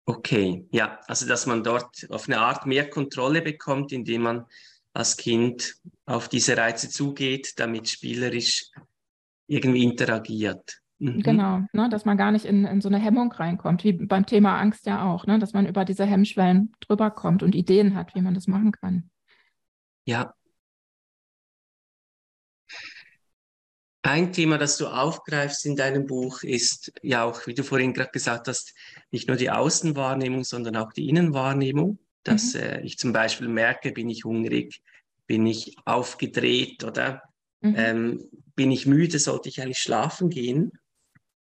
Okay, 0.06 0.68
ja, 0.72 1.00
also 1.06 1.28
dass 1.28 1.46
man 1.46 1.64
dort 1.64 2.08
auf 2.10 2.28
eine 2.28 2.40
Art 2.40 2.66
mehr 2.66 2.90
Kontrolle 2.90 3.44
bekommt, 3.44 3.92
indem 3.92 4.24
man 4.24 4.46
als 4.94 5.18
Kind 5.18 5.76
auf 6.06 6.30
diese 6.30 6.58
Reize 6.58 6.90
zugeht, 6.90 7.54
damit 7.58 7.90
spielerisch 7.90 8.70
irgendwie 9.48 9.84
interagiert. 9.84 10.80
Mhm. 11.00 11.24
Genau, 11.24 11.62
ne, 11.72 11.90
dass 11.90 12.04
man 12.06 12.18
gar 12.18 12.32
nicht 12.32 12.46
in, 12.46 12.66
in 12.66 12.82
so 12.82 12.90
eine 12.90 13.00
Hemmung 13.00 13.32
reinkommt, 13.32 13.84
wie 13.86 13.94
beim 13.94 14.26
Thema 14.26 14.60
Angst 14.60 14.86
ja 14.86 15.04
auch, 15.10 15.26
ne, 15.26 15.40
dass 15.40 15.54
man 15.54 15.66
über 15.66 15.86
diese 15.86 16.06
Hemmschwellen 16.06 16.74
drüber 16.82 17.10
kommt 17.10 17.42
und 17.42 17.56
Ideen 17.56 17.96
hat, 17.96 18.16
wie 18.16 18.22
man 18.22 18.34
das 18.34 18.48
machen 18.48 18.74
kann. 18.74 19.10
Ja. 20.06 20.34
Ein 24.02 24.34
Thema, 24.34 24.58
das 24.58 24.78
du 24.78 24.88
aufgreifst 24.88 25.66
in 25.66 25.76
deinem 25.76 26.06
Buch, 26.06 26.44
ist 26.44 26.92
ja 27.02 27.24
auch, 27.24 27.48
wie 27.48 27.54
du 27.54 27.64
vorhin 27.64 27.94
gerade 27.94 28.12
gesagt 28.12 28.48
hast, 28.48 28.74
nicht 29.12 29.28
nur 29.28 29.38
die 29.38 29.52
Außenwahrnehmung, 29.52 30.44
sondern 30.44 30.78
auch 30.78 30.92
die 30.94 31.08
Innenwahrnehmung. 31.10 32.00
Dass 32.24 32.54
mhm. 32.54 32.60
äh, 32.60 32.82
ich 32.82 32.98
zum 32.98 33.14
Beispiel 33.14 33.48
merke, 33.48 33.92
bin 33.92 34.10
ich 34.10 34.26
hungrig, 34.26 34.82
bin 35.28 35.46
ich 35.46 35.76
aufgedreht 35.86 36.84
oder 36.84 37.22
mhm. 37.62 37.76
ähm, 37.78 38.30
bin 38.56 38.72
ich 38.72 38.86
müde, 38.86 39.20
sollte 39.20 39.50
ich 39.50 39.62
eigentlich 39.62 39.80
schlafen 39.80 40.30
gehen. 40.30 40.72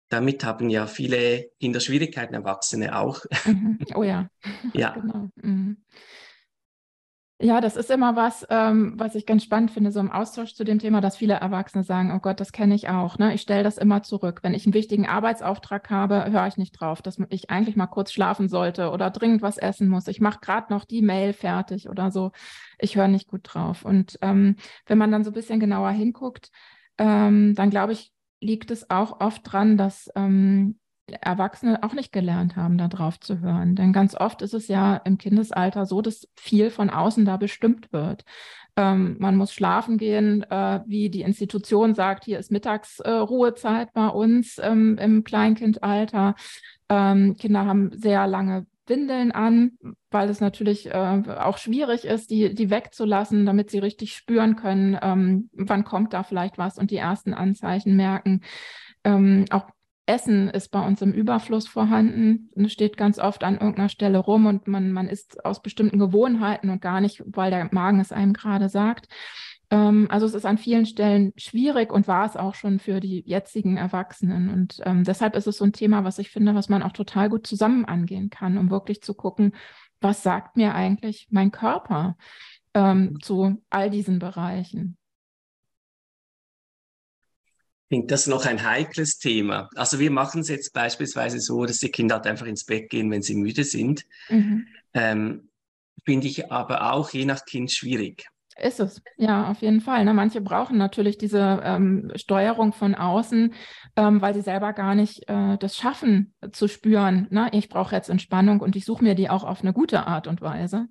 Damit 0.08 0.44
haben 0.44 0.70
ja 0.70 0.86
viele 0.86 1.50
Kinder 1.60 1.80
Schwierigkeiten, 1.80 2.34
Erwachsene 2.34 2.96
auch. 2.98 3.24
Mhm. 3.44 3.78
Oh 3.94 4.02
ja. 4.02 4.28
ja. 4.74 4.90
genau. 5.00 5.30
Ja, 7.42 7.62
das 7.62 7.76
ist 7.76 7.90
immer 7.90 8.16
was, 8.16 8.46
ähm, 8.50 8.92
was 8.96 9.14
ich 9.14 9.24
ganz 9.24 9.44
spannend 9.44 9.70
finde, 9.70 9.92
so 9.92 10.00
im 10.00 10.10
Austausch 10.12 10.52
zu 10.54 10.62
dem 10.62 10.78
Thema, 10.78 11.00
dass 11.00 11.16
viele 11.16 11.32
Erwachsene 11.34 11.84
sagen, 11.84 12.12
oh 12.14 12.18
Gott, 12.18 12.38
das 12.38 12.52
kenne 12.52 12.74
ich 12.74 12.90
auch. 12.90 13.16
Ne? 13.16 13.32
Ich 13.32 13.40
stelle 13.40 13.62
das 13.62 13.78
immer 13.78 14.02
zurück. 14.02 14.40
Wenn 14.42 14.52
ich 14.52 14.66
einen 14.66 14.74
wichtigen 14.74 15.06
Arbeitsauftrag 15.06 15.88
habe, 15.88 16.30
höre 16.30 16.46
ich 16.48 16.58
nicht 16.58 16.72
drauf, 16.72 17.00
dass 17.00 17.18
ich 17.30 17.48
eigentlich 17.48 17.76
mal 17.76 17.86
kurz 17.86 18.12
schlafen 18.12 18.50
sollte 18.50 18.90
oder 18.90 19.08
dringend 19.08 19.40
was 19.40 19.56
essen 19.56 19.88
muss. 19.88 20.06
Ich 20.06 20.20
mache 20.20 20.40
gerade 20.40 20.70
noch 20.70 20.84
die 20.84 21.00
Mail 21.00 21.32
fertig 21.32 21.88
oder 21.88 22.10
so. 22.10 22.32
Ich 22.78 22.96
höre 22.96 23.08
nicht 23.08 23.26
gut 23.26 23.40
drauf. 23.44 23.86
Und 23.86 24.18
ähm, 24.20 24.56
wenn 24.84 24.98
man 24.98 25.10
dann 25.10 25.24
so 25.24 25.30
ein 25.30 25.34
bisschen 25.34 25.60
genauer 25.60 25.92
hinguckt, 25.92 26.50
ähm, 26.98 27.54
dann 27.54 27.70
glaube 27.70 27.94
ich, 27.94 28.12
liegt 28.40 28.70
es 28.70 28.90
auch 28.90 29.20
oft 29.20 29.40
dran, 29.44 29.78
dass 29.78 30.10
ähm, 30.14 30.79
Erwachsene 31.20 31.82
auch 31.82 31.92
nicht 31.92 32.12
gelernt 32.12 32.56
haben, 32.56 32.78
da 32.78 32.88
drauf 32.88 33.20
zu 33.20 33.40
hören. 33.40 33.76
Denn 33.76 33.92
ganz 33.92 34.14
oft 34.14 34.42
ist 34.42 34.54
es 34.54 34.68
ja 34.68 34.96
im 34.96 35.18
Kindesalter 35.18 35.86
so, 35.86 36.02
dass 36.02 36.28
viel 36.36 36.70
von 36.70 36.90
außen 36.90 37.24
da 37.24 37.36
bestimmt 37.36 37.92
wird. 37.92 38.24
Ähm, 38.76 39.16
man 39.18 39.36
muss 39.36 39.52
schlafen 39.52 39.98
gehen, 39.98 40.42
äh, 40.50 40.80
wie 40.86 41.10
die 41.10 41.22
Institution 41.22 41.94
sagt, 41.94 42.24
hier 42.24 42.38
ist 42.38 42.50
Mittagsruhezeit 42.50 43.88
äh, 43.88 43.92
bei 43.92 44.08
uns 44.08 44.58
ähm, 44.62 44.98
im 44.98 45.24
Kleinkindalter. 45.24 46.34
Ähm, 46.88 47.36
Kinder 47.36 47.66
haben 47.66 47.90
sehr 47.92 48.26
lange 48.26 48.66
Windeln 48.86 49.32
an, 49.32 49.78
weil 50.10 50.28
es 50.28 50.40
natürlich 50.40 50.88
äh, 50.88 51.22
auch 51.38 51.56
schwierig 51.56 52.04
ist, 52.04 52.30
die, 52.30 52.54
die 52.54 52.70
wegzulassen, 52.70 53.46
damit 53.46 53.70
sie 53.70 53.78
richtig 53.78 54.14
spüren 54.14 54.56
können, 54.56 54.98
ähm, 55.00 55.48
wann 55.52 55.84
kommt 55.84 56.12
da 56.12 56.22
vielleicht 56.22 56.58
was 56.58 56.76
und 56.76 56.90
die 56.90 56.96
ersten 56.96 57.32
Anzeichen 57.32 57.96
merken. 57.96 58.42
Ähm, 59.04 59.46
auch 59.50 59.70
Essen 60.10 60.48
ist 60.48 60.72
bei 60.72 60.84
uns 60.84 61.00
im 61.02 61.12
Überfluss 61.12 61.68
vorhanden. 61.68 62.50
Es 62.56 62.72
steht 62.72 62.96
ganz 62.96 63.20
oft 63.20 63.44
an 63.44 63.54
irgendeiner 63.54 63.88
Stelle 63.88 64.18
rum 64.18 64.46
und 64.46 64.66
man, 64.66 64.90
man 64.90 65.08
isst 65.08 65.44
aus 65.44 65.62
bestimmten 65.62 66.00
Gewohnheiten 66.00 66.68
und 66.68 66.82
gar 66.82 67.00
nicht, 67.00 67.22
weil 67.26 67.52
der 67.52 67.68
Magen 67.70 68.00
es 68.00 68.10
einem 68.10 68.32
gerade 68.32 68.68
sagt. 68.68 69.06
Ähm, 69.70 70.08
also 70.10 70.26
es 70.26 70.34
ist 70.34 70.46
an 70.46 70.58
vielen 70.58 70.84
Stellen 70.84 71.32
schwierig 71.36 71.92
und 71.92 72.08
war 72.08 72.26
es 72.26 72.36
auch 72.36 72.56
schon 72.56 72.80
für 72.80 72.98
die 72.98 73.22
jetzigen 73.24 73.76
Erwachsenen. 73.76 74.50
Und 74.50 74.80
ähm, 74.84 75.04
deshalb 75.04 75.36
ist 75.36 75.46
es 75.46 75.58
so 75.58 75.64
ein 75.64 75.72
Thema, 75.72 76.02
was 76.02 76.18
ich 76.18 76.30
finde, 76.30 76.56
was 76.56 76.68
man 76.68 76.82
auch 76.82 76.92
total 76.92 77.30
gut 77.30 77.46
zusammen 77.46 77.84
angehen 77.84 78.30
kann, 78.30 78.58
um 78.58 78.68
wirklich 78.68 79.02
zu 79.02 79.14
gucken, 79.14 79.54
was 80.00 80.24
sagt 80.24 80.56
mir 80.56 80.74
eigentlich 80.74 81.28
mein 81.30 81.52
Körper 81.52 82.16
ähm, 82.74 83.20
zu 83.22 83.62
all 83.70 83.90
diesen 83.90 84.18
Bereichen 84.18 84.96
finde 87.90 88.06
das 88.06 88.28
noch 88.28 88.46
ein 88.46 88.64
heikles 88.64 89.18
Thema. 89.18 89.68
Also 89.74 89.98
wir 89.98 90.12
machen 90.12 90.42
es 90.42 90.48
jetzt 90.48 90.72
beispielsweise 90.72 91.40
so, 91.40 91.66
dass 91.66 91.78
die 91.78 91.90
Kinder 91.90 92.14
halt 92.14 92.26
einfach 92.26 92.46
ins 92.46 92.64
Bett 92.64 92.88
gehen, 92.88 93.10
wenn 93.10 93.20
sie 93.20 93.34
müde 93.34 93.64
sind. 93.64 94.06
Mhm. 94.28 94.66
Ähm, 94.94 95.50
finde 96.04 96.28
ich 96.28 96.50
aber 96.50 96.92
auch 96.92 97.10
je 97.10 97.24
nach 97.24 97.44
Kind 97.44 97.72
schwierig. 97.72 98.28
Ist 98.56 98.78
es, 98.78 99.02
ja, 99.16 99.50
auf 99.50 99.60
jeden 99.60 99.80
Fall. 99.80 100.04
Ne? 100.04 100.14
Manche 100.14 100.40
brauchen 100.40 100.78
natürlich 100.78 101.18
diese 101.18 101.60
ähm, 101.64 102.12
Steuerung 102.14 102.72
von 102.72 102.94
außen, 102.94 103.54
ähm, 103.96 104.22
weil 104.22 104.34
sie 104.34 104.42
selber 104.42 104.72
gar 104.72 104.94
nicht 104.94 105.28
äh, 105.28 105.56
das 105.58 105.76
schaffen 105.76 106.34
zu 106.52 106.68
spüren. 106.68 107.26
Ne? 107.30 107.48
Ich 107.52 107.68
brauche 107.68 107.94
jetzt 107.94 108.10
Entspannung 108.10 108.60
und 108.60 108.76
ich 108.76 108.84
suche 108.84 109.02
mir 109.02 109.14
die 109.14 109.30
auch 109.30 109.44
auf 109.44 109.62
eine 109.62 109.72
gute 109.72 110.06
Art 110.06 110.26
und 110.26 110.42
Weise. 110.42 110.88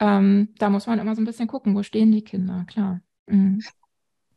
Ähm, 0.00 0.54
da 0.58 0.70
muss 0.70 0.86
man 0.86 0.98
immer 0.98 1.14
so 1.14 1.20
ein 1.20 1.26
bisschen 1.26 1.48
gucken, 1.48 1.74
wo 1.74 1.82
stehen 1.82 2.10
die 2.10 2.24
Kinder, 2.24 2.64
klar. 2.68 3.00
Mhm. 3.26 3.60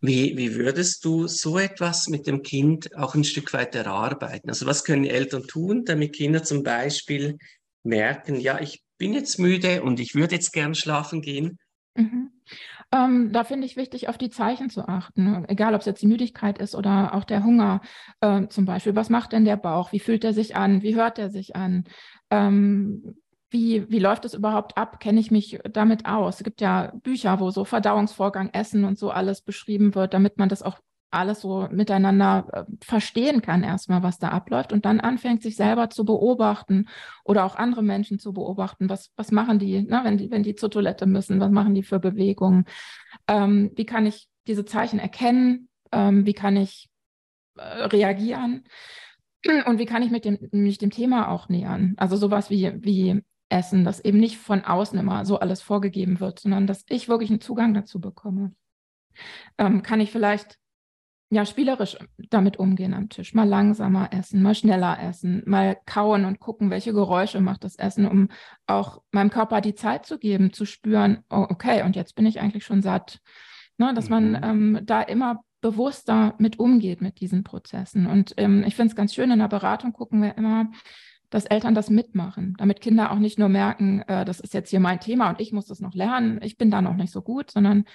Wie, 0.06 0.38
wie 0.38 0.56
würdest 0.56 1.04
du 1.06 1.28
so 1.28 1.58
etwas 1.58 2.08
mit 2.08 2.28
dem 2.28 2.42
Kind 2.42 2.96
auch 2.96 3.16
ein 3.16 3.24
Stück 3.24 3.54
weit 3.54 3.76
erarbeiten? 3.76 4.50
Also 4.50 4.66
was 4.66 4.84
können 4.84 5.06
Eltern 5.06 5.44
tun, 5.44 5.86
damit 5.86 6.16
Kinder 6.16 6.44
zum 6.44 6.64
Beispiel 6.64 7.38
merken, 7.84 8.40
ja, 8.40 8.60
ich 8.60 8.84
bin 8.98 9.14
jetzt 9.14 9.40
müde 9.40 9.84
und 9.84 10.00
ich 10.00 10.16
würde 10.16 10.36
jetzt 10.36 10.52
gern 10.52 10.76
schlafen 10.76 11.22
gehen? 11.22 11.58
Mhm. 11.96 12.32
Ähm, 12.92 13.32
da 13.32 13.44
finde 13.44 13.66
ich 13.66 13.78
wichtig, 13.78 14.10
auf 14.10 14.18
die 14.18 14.30
Zeichen 14.30 14.70
zu 14.70 14.88
achten. 14.88 15.46
Egal, 15.48 15.74
ob 15.74 15.80
es 15.80 15.86
jetzt 15.86 16.02
die 16.02 16.08
Müdigkeit 16.08 16.60
ist 16.60 16.76
oder 16.76 17.14
auch 17.14 17.24
der 17.24 17.44
Hunger 17.44 17.82
äh, 18.22 18.48
zum 18.48 18.66
Beispiel. 18.66 18.96
Was 18.96 19.10
macht 19.10 19.32
denn 19.32 19.46
der 19.46 19.58
Bauch? 19.58 19.92
Wie 19.92 20.00
fühlt 20.00 20.24
er 20.24 20.34
sich 20.34 20.56
an? 20.56 20.82
Wie 20.82 20.96
hört 20.96 21.18
er 21.18 21.30
sich 21.30 21.56
an? 21.56 21.86
Ähm, 22.30 23.18
wie, 23.50 23.90
wie 23.90 24.00
läuft 24.00 24.26
es 24.26 24.34
überhaupt 24.34 24.78
ab? 24.78 25.00
Kenne 25.00 25.20
ich 25.20 25.32
mich 25.32 25.60
damit 25.70 26.06
aus? 26.06 26.38
Es 26.38 26.44
gibt 26.44 26.62
ja 26.62 26.92
Bücher, 27.04 27.40
wo 27.40 27.52
so 27.52 27.66
Verdauungsvorgang, 27.66 28.50
Essen 28.54 28.86
und 28.86 28.98
so 28.98 29.12
alles 29.12 29.42
beschrieben 29.42 29.96
wird, 29.96 30.14
damit 30.14 30.38
man 30.38 30.50
das 30.50 30.62
auch 30.62 30.80
alles 31.16 31.42
so 31.42 31.68
miteinander 31.72 32.48
äh, 32.52 32.64
verstehen 32.84 33.42
kann, 33.42 33.64
erstmal, 33.64 34.04
was 34.04 34.20
da 34.20 34.30
abläuft 34.30 34.74
und 34.74 34.86
dann 34.86 35.00
anfängt, 35.00 35.42
sich 35.42 35.56
selber 35.56 35.90
zu 35.90 36.04
beobachten 36.04 36.88
oder 37.24 37.46
auch 37.46 37.56
andere 37.56 37.84
Menschen 37.84 38.20
zu 38.20 38.34
beobachten. 38.34 38.90
Was, 38.90 39.12
was 39.16 39.32
machen 39.32 39.58
die, 39.58 39.84
ne, 39.84 40.02
wenn 40.04 40.18
die, 40.18 40.30
wenn 40.30 40.44
die 40.44 40.56
zur 40.56 40.70
Toilette 40.70 41.06
müssen? 41.06 41.40
Was 41.40 41.52
machen 41.52 41.74
die 41.74 41.84
für 41.84 42.00
Bewegungen? 42.00 42.66
Ähm, 43.28 43.72
wie 43.76 43.86
kann 43.86 44.06
ich 44.06 44.28
diese 44.48 44.66
Zeichen 44.66 45.00
erkennen? 45.00 45.70
Ähm, 45.92 46.26
wie 46.26 46.34
kann 46.34 46.58
ich 46.58 46.90
äh, 47.58 47.62
reagieren? 47.62 48.66
Und 49.66 49.78
wie 49.78 49.86
kann 49.86 50.02
ich 50.02 50.10
mit 50.10 50.26
dem, 50.26 50.40
mich 50.52 50.80
dem 50.80 50.90
Thema 50.90 51.30
auch 51.30 51.50
nähern? 51.50 51.94
Also 51.98 52.18
sowas 52.18 52.50
wie, 52.50 52.74
wie 52.84 53.24
Essen, 53.50 53.84
dass 53.84 54.00
eben 54.00 54.20
nicht 54.20 54.38
von 54.38 54.64
außen 54.64 54.98
immer 54.98 55.26
so 55.26 55.40
alles 55.40 55.62
vorgegeben 55.62 56.20
wird, 56.20 56.40
sondern 56.40 56.68
dass 56.68 56.86
ich 56.90 57.08
wirklich 57.08 57.30
einen 57.30 57.42
Zugang 57.42 57.74
dazu 57.74 58.00
bekomme. 58.00 58.54
Ähm, 59.58 59.84
kann 59.84 60.02
ich 60.02 60.12
vielleicht 60.12 60.58
ja 61.30 61.46
spielerisch 61.46 61.98
damit 62.30 62.58
umgehen 62.58 62.94
am 62.94 63.10
Tisch, 63.10 63.34
mal 63.34 63.48
langsamer 63.48 64.14
essen, 64.14 64.42
mal 64.42 64.56
schneller 64.56 65.02
essen, 65.02 65.44
mal 65.46 65.78
kauen 65.86 66.26
und 66.26 66.40
gucken, 66.40 66.70
welche 66.70 66.94
Geräusche 66.94 67.42
macht 67.42 67.64
das 67.64 67.76
Essen, 67.76 68.08
um 68.08 68.30
auch 68.68 69.02
meinem 69.12 69.30
Körper 69.30 69.62
die 69.62 69.76
Zeit 69.76 70.06
zu 70.06 70.20
geben, 70.20 70.54
zu 70.54 70.66
spüren, 70.66 71.24
oh, 71.30 71.46
okay, 71.50 71.84
und 71.84 71.96
jetzt 71.96 72.16
bin 72.16 72.26
ich 72.26 72.40
eigentlich 72.40 72.66
schon 72.66 72.82
satt. 72.82 73.20
Ne, 73.78 73.94
dass 73.94 74.08
man 74.08 74.30
mhm. 74.30 74.40
ähm, 74.42 74.80
da 74.84 75.02
immer 75.02 75.42
bewusster 75.60 76.36
mit 76.38 76.60
umgeht 76.60 77.02
mit 77.02 77.20
diesen 77.20 77.44
Prozessen. 77.44 78.08
Und 78.08 78.34
ähm, 78.38 78.64
ich 78.66 78.76
finde 78.76 78.92
es 78.92 78.96
ganz 78.96 79.14
schön, 79.14 79.32
in 79.32 79.40
der 79.40 79.50
Beratung 79.50 79.92
gucken 79.92 80.22
wir 80.22 80.38
immer, 80.38 80.72
dass 81.30 81.46
Eltern 81.46 81.76
das 81.76 81.90
mitmachen, 81.90 82.56
damit 82.58 82.82
Kinder 82.82 83.12
auch 83.12 83.20
nicht 83.20 83.40
nur 83.40 83.50
merken, 83.50 84.02
äh, 84.04 84.26
das 84.26 84.40
ist 84.40 84.54
jetzt 84.54 84.70
hier 84.70 84.80
mein 84.80 85.00
Thema 85.00 85.30
und 85.30 85.42
ich 85.42 85.52
muss 85.52 85.66
das 85.66 85.80
noch 85.80 85.94
lernen, 85.94 86.40
ich 86.42 86.58
bin 86.58 86.72
da 86.72 86.82
noch 86.82 86.96
nicht 86.96 87.12
so 87.12 87.22
gut, 87.22 87.52
sondern 87.52 87.86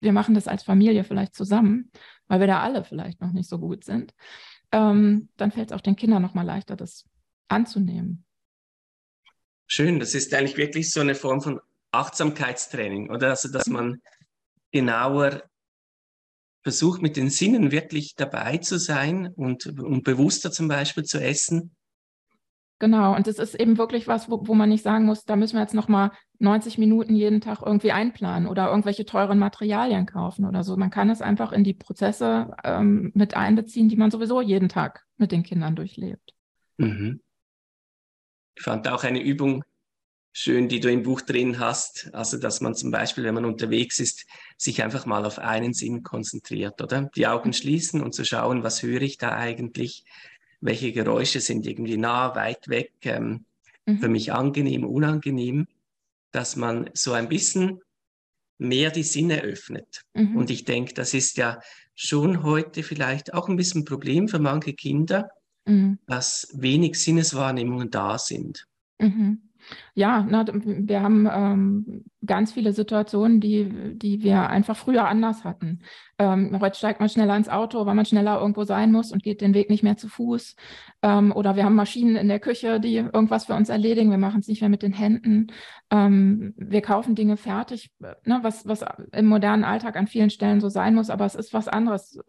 wir 0.00 0.12
machen 0.12 0.34
das 0.34 0.48
als 0.48 0.62
Familie 0.62 1.04
vielleicht 1.04 1.34
zusammen, 1.34 1.90
weil 2.28 2.40
wir 2.40 2.46
da 2.46 2.60
alle 2.60 2.84
vielleicht 2.84 3.20
noch 3.20 3.32
nicht 3.32 3.48
so 3.48 3.58
gut 3.58 3.84
sind. 3.84 4.14
Ähm, 4.70 5.28
dann 5.36 5.50
fällt 5.50 5.70
es 5.70 5.76
auch 5.76 5.80
den 5.80 5.96
Kindern 5.96 6.22
noch 6.22 6.34
mal 6.34 6.42
leichter, 6.42 6.76
das 6.76 7.04
anzunehmen. 7.48 8.24
Schön, 9.66 9.98
das 9.98 10.14
ist 10.14 10.32
eigentlich 10.34 10.56
wirklich 10.56 10.90
so 10.90 11.00
eine 11.00 11.14
Form 11.14 11.40
von 11.40 11.60
Achtsamkeitstraining, 11.90 13.10
oder? 13.10 13.30
Also, 13.30 13.50
dass 13.50 13.66
man 13.66 14.00
genauer 14.70 15.42
versucht, 16.62 17.02
mit 17.02 17.16
den 17.16 17.30
Sinnen 17.30 17.70
wirklich 17.70 18.14
dabei 18.14 18.58
zu 18.58 18.78
sein 18.78 19.28
und, 19.28 19.66
und 19.66 20.04
bewusster 20.04 20.52
zum 20.52 20.68
Beispiel 20.68 21.04
zu 21.04 21.18
essen 21.18 21.74
Genau, 22.80 23.16
und 23.16 23.26
das 23.26 23.38
ist 23.38 23.56
eben 23.56 23.76
wirklich 23.76 24.06
was, 24.06 24.30
wo, 24.30 24.46
wo 24.46 24.54
man 24.54 24.68
nicht 24.68 24.84
sagen 24.84 25.04
muss, 25.04 25.24
da 25.24 25.34
müssen 25.34 25.56
wir 25.56 25.62
jetzt 25.62 25.74
nochmal 25.74 26.12
90 26.38 26.78
Minuten 26.78 27.16
jeden 27.16 27.40
Tag 27.40 27.62
irgendwie 27.64 27.90
einplanen 27.90 28.48
oder 28.48 28.68
irgendwelche 28.68 29.04
teuren 29.04 29.38
Materialien 29.38 30.06
kaufen 30.06 30.44
oder 30.44 30.62
so. 30.62 30.76
Man 30.76 30.90
kann 30.90 31.10
es 31.10 31.20
einfach 31.20 31.50
in 31.50 31.64
die 31.64 31.74
Prozesse 31.74 32.54
ähm, 32.62 33.10
mit 33.14 33.34
einbeziehen, 33.34 33.88
die 33.88 33.96
man 33.96 34.12
sowieso 34.12 34.40
jeden 34.40 34.68
Tag 34.68 35.04
mit 35.16 35.32
den 35.32 35.42
Kindern 35.42 35.74
durchlebt. 35.74 36.34
Mhm. 36.76 37.20
Ich 38.54 38.62
fand 38.62 38.86
auch 38.86 39.02
eine 39.02 39.22
Übung 39.22 39.64
schön, 40.32 40.68
die 40.68 40.78
du 40.78 40.90
im 40.90 41.02
Buch 41.02 41.20
drin 41.20 41.58
hast. 41.58 42.10
Also, 42.12 42.38
dass 42.38 42.60
man 42.60 42.76
zum 42.76 42.92
Beispiel, 42.92 43.24
wenn 43.24 43.34
man 43.34 43.44
unterwegs 43.44 43.98
ist, 43.98 44.24
sich 44.56 44.84
einfach 44.84 45.04
mal 45.04 45.24
auf 45.24 45.40
einen 45.40 45.74
Sinn 45.74 46.04
konzentriert, 46.04 46.80
oder? 46.80 47.10
Die 47.16 47.26
Augen 47.26 47.52
schließen 47.52 48.00
und 48.02 48.14
zu 48.14 48.24
schauen, 48.24 48.62
was 48.62 48.84
höre 48.84 49.02
ich 49.02 49.18
da 49.18 49.32
eigentlich? 49.32 50.04
Welche 50.60 50.92
Geräusche 50.92 51.40
sind 51.40 51.66
irgendwie 51.66 51.96
nah, 51.96 52.34
weit 52.34 52.68
weg, 52.68 52.92
ähm, 53.02 53.44
mhm. 53.86 53.98
für 53.98 54.08
mich 54.08 54.32
angenehm, 54.32 54.84
unangenehm, 54.84 55.66
dass 56.32 56.56
man 56.56 56.90
so 56.94 57.12
ein 57.12 57.28
bisschen 57.28 57.80
mehr 58.58 58.90
die 58.90 59.04
Sinne 59.04 59.42
öffnet. 59.42 60.02
Mhm. 60.14 60.36
Und 60.36 60.50
ich 60.50 60.64
denke, 60.64 60.94
das 60.94 61.14
ist 61.14 61.36
ja 61.36 61.60
schon 61.94 62.42
heute 62.42 62.82
vielleicht 62.82 63.34
auch 63.34 63.48
ein 63.48 63.56
bisschen 63.56 63.82
ein 63.82 63.86
Problem 63.86 64.28
für 64.28 64.38
manche 64.38 64.74
Kinder, 64.74 65.30
mhm. 65.64 65.98
dass 66.06 66.48
wenig 66.54 66.96
Sinneswahrnehmungen 66.96 67.90
da 67.90 68.18
sind. 68.18 68.66
Mhm. 69.00 69.47
Ja, 69.94 70.26
na, 70.28 70.44
wir 70.46 71.02
haben 71.02 71.28
ähm, 71.30 72.04
ganz 72.24 72.52
viele 72.52 72.72
Situationen, 72.72 73.40
die, 73.40 73.96
die 73.96 74.22
wir 74.22 74.48
einfach 74.48 74.76
früher 74.76 75.06
anders 75.08 75.44
hatten. 75.44 75.80
Ähm, 76.18 76.58
heute 76.60 76.76
steigt 76.76 77.00
man 77.00 77.08
schneller 77.08 77.36
ins 77.36 77.48
Auto, 77.48 77.84
weil 77.86 77.94
man 77.94 78.04
schneller 78.04 78.40
irgendwo 78.40 78.64
sein 78.64 78.92
muss 78.92 79.12
und 79.12 79.22
geht 79.22 79.40
den 79.40 79.54
Weg 79.54 79.70
nicht 79.70 79.82
mehr 79.82 79.96
zu 79.96 80.08
Fuß. 80.08 80.56
Ähm, 81.02 81.32
oder 81.32 81.56
wir 81.56 81.64
haben 81.64 81.74
Maschinen 81.74 82.16
in 82.16 82.28
der 82.28 82.40
Küche, 82.40 82.80
die 82.80 82.96
irgendwas 82.96 83.46
für 83.46 83.54
uns 83.54 83.68
erledigen. 83.68 84.10
Wir 84.10 84.18
machen 84.18 84.40
es 84.40 84.48
nicht 84.48 84.60
mehr 84.60 84.70
mit 84.70 84.82
den 84.82 84.92
Händen. 84.92 85.48
Ähm, 85.90 86.54
wir 86.56 86.82
kaufen 86.82 87.14
Dinge 87.14 87.36
fertig, 87.36 87.90
ne, 88.00 88.38
was, 88.42 88.66
was 88.66 88.84
im 89.12 89.26
modernen 89.26 89.64
Alltag 89.64 89.96
an 89.96 90.06
vielen 90.06 90.30
Stellen 90.30 90.60
so 90.60 90.68
sein 90.68 90.94
muss, 90.94 91.10
aber 91.10 91.24
es 91.24 91.34
ist 91.34 91.52
was 91.52 91.68
anderes 91.68 92.20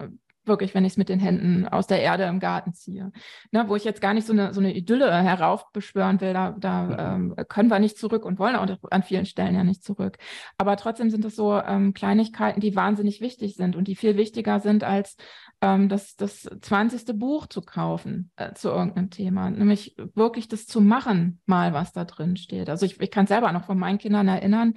wirklich, 0.45 0.73
wenn 0.73 0.85
ich 0.85 0.93
es 0.93 0.97
mit 0.97 1.09
den 1.09 1.19
Händen 1.19 1.67
aus 1.67 1.87
der 1.87 2.01
Erde 2.01 2.23
im 2.23 2.39
Garten 2.39 2.73
ziehe. 2.73 3.11
Ne, 3.51 3.65
wo 3.67 3.75
ich 3.75 3.83
jetzt 3.83 4.01
gar 4.01 4.13
nicht 4.13 4.27
so 4.27 4.33
eine, 4.33 4.53
so 4.53 4.59
eine 4.59 4.75
Idylle 4.75 5.11
heraufbeschwören 5.11 6.21
will, 6.21 6.33
da, 6.33 6.55
da 6.57 6.83
mhm. 6.83 7.35
ähm, 7.37 7.45
können 7.47 7.69
wir 7.69 7.79
nicht 7.79 7.97
zurück 7.97 8.25
und 8.25 8.39
wollen 8.39 8.55
auch 8.55 8.67
an 8.91 9.03
vielen 9.03 9.25
Stellen 9.25 9.55
ja 9.55 9.63
nicht 9.63 9.83
zurück. 9.83 10.17
Aber 10.57 10.77
trotzdem 10.77 11.09
sind 11.09 11.25
es 11.25 11.35
so 11.35 11.59
ähm, 11.59 11.93
Kleinigkeiten, 11.93 12.61
die 12.61 12.75
wahnsinnig 12.75 13.21
wichtig 13.21 13.55
sind 13.55 13.75
und 13.75 13.87
die 13.87 13.95
viel 13.95 14.17
wichtiger 14.17 14.59
sind 14.59 14.83
als 14.83 15.15
ähm, 15.61 15.89
das, 15.89 16.15
das 16.15 16.49
20. 16.61 17.17
Buch 17.17 17.47
zu 17.47 17.61
kaufen 17.61 18.31
äh, 18.35 18.53
zu 18.53 18.69
irgendeinem 18.69 19.09
Thema. 19.09 19.49
Nämlich 19.49 19.95
wirklich 20.15 20.47
das 20.47 20.65
zu 20.65 20.81
machen, 20.81 21.41
mal 21.45 21.73
was 21.73 21.91
da 21.91 22.05
drin 22.05 22.37
steht. 22.37 22.69
Also 22.69 22.85
ich, 22.85 22.99
ich 22.99 23.11
kann 23.11 23.27
selber 23.27 23.51
noch 23.51 23.65
von 23.65 23.77
meinen 23.77 23.97
Kindern 23.97 24.27
erinnern, 24.27 24.73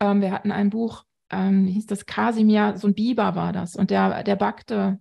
ähm, 0.00 0.20
wir 0.20 0.32
hatten 0.32 0.52
ein 0.52 0.70
Buch, 0.70 1.04
ähm, 1.30 1.66
hieß 1.66 1.86
das 1.86 2.06
Kasimir, 2.06 2.76
so 2.76 2.88
ein 2.88 2.94
Biber 2.94 3.34
war 3.34 3.52
das. 3.52 3.76
Und 3.76 3.90
der, 3.90 4.22
der 4.22 4.36
backte 4.36 5.00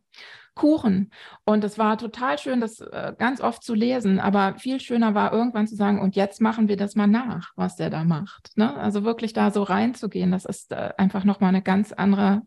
Kuchen. 0.55 1.11
Und 1.43 1.63
es 1.63 1.77
war 1.77 1.97
total 1.97 2.39
schön, 2.39 2.61
das 2.61 2.79
äh, 2.79 3.13
ganz 3.17 3.41
oft 3.41 3.61
zu 3.61 3.73
lesen. 3.73 4.19
Aber 4.19 4.57
viel 4.57 4.79
schöner 4.79 5.13
war 5.13 5.33
irgendwann 5.33 5.67
zu 5.67 5.75
sagen, 5.75 5.99
und 5.99 6.15
jetzt 6.15 6.41
machen 6.41 6.67
wir 6.67 6.77
das 6.77 6.95
mal 6.95 7.07
nach, 7.07 7.51
was 7.55 7.75
der 7.75 7.89
da 7.89 8.03
macht. 8.05 8.51
Ne? 8.55 8.75
Also 8.75 9.03
wirklich 9.03 9.33
da 9.33 9.51
so 9.51 9.63
reinzugehen, 9.63 10.31
das 10.31 10.45
ist 10.45 10.71
äh, 10.71 10.93
einfach 10.97 11.25
nochmal 11.25 11.49
eine 11.49 11.61
ganz 11.61 11.91
andere 11.91 12.41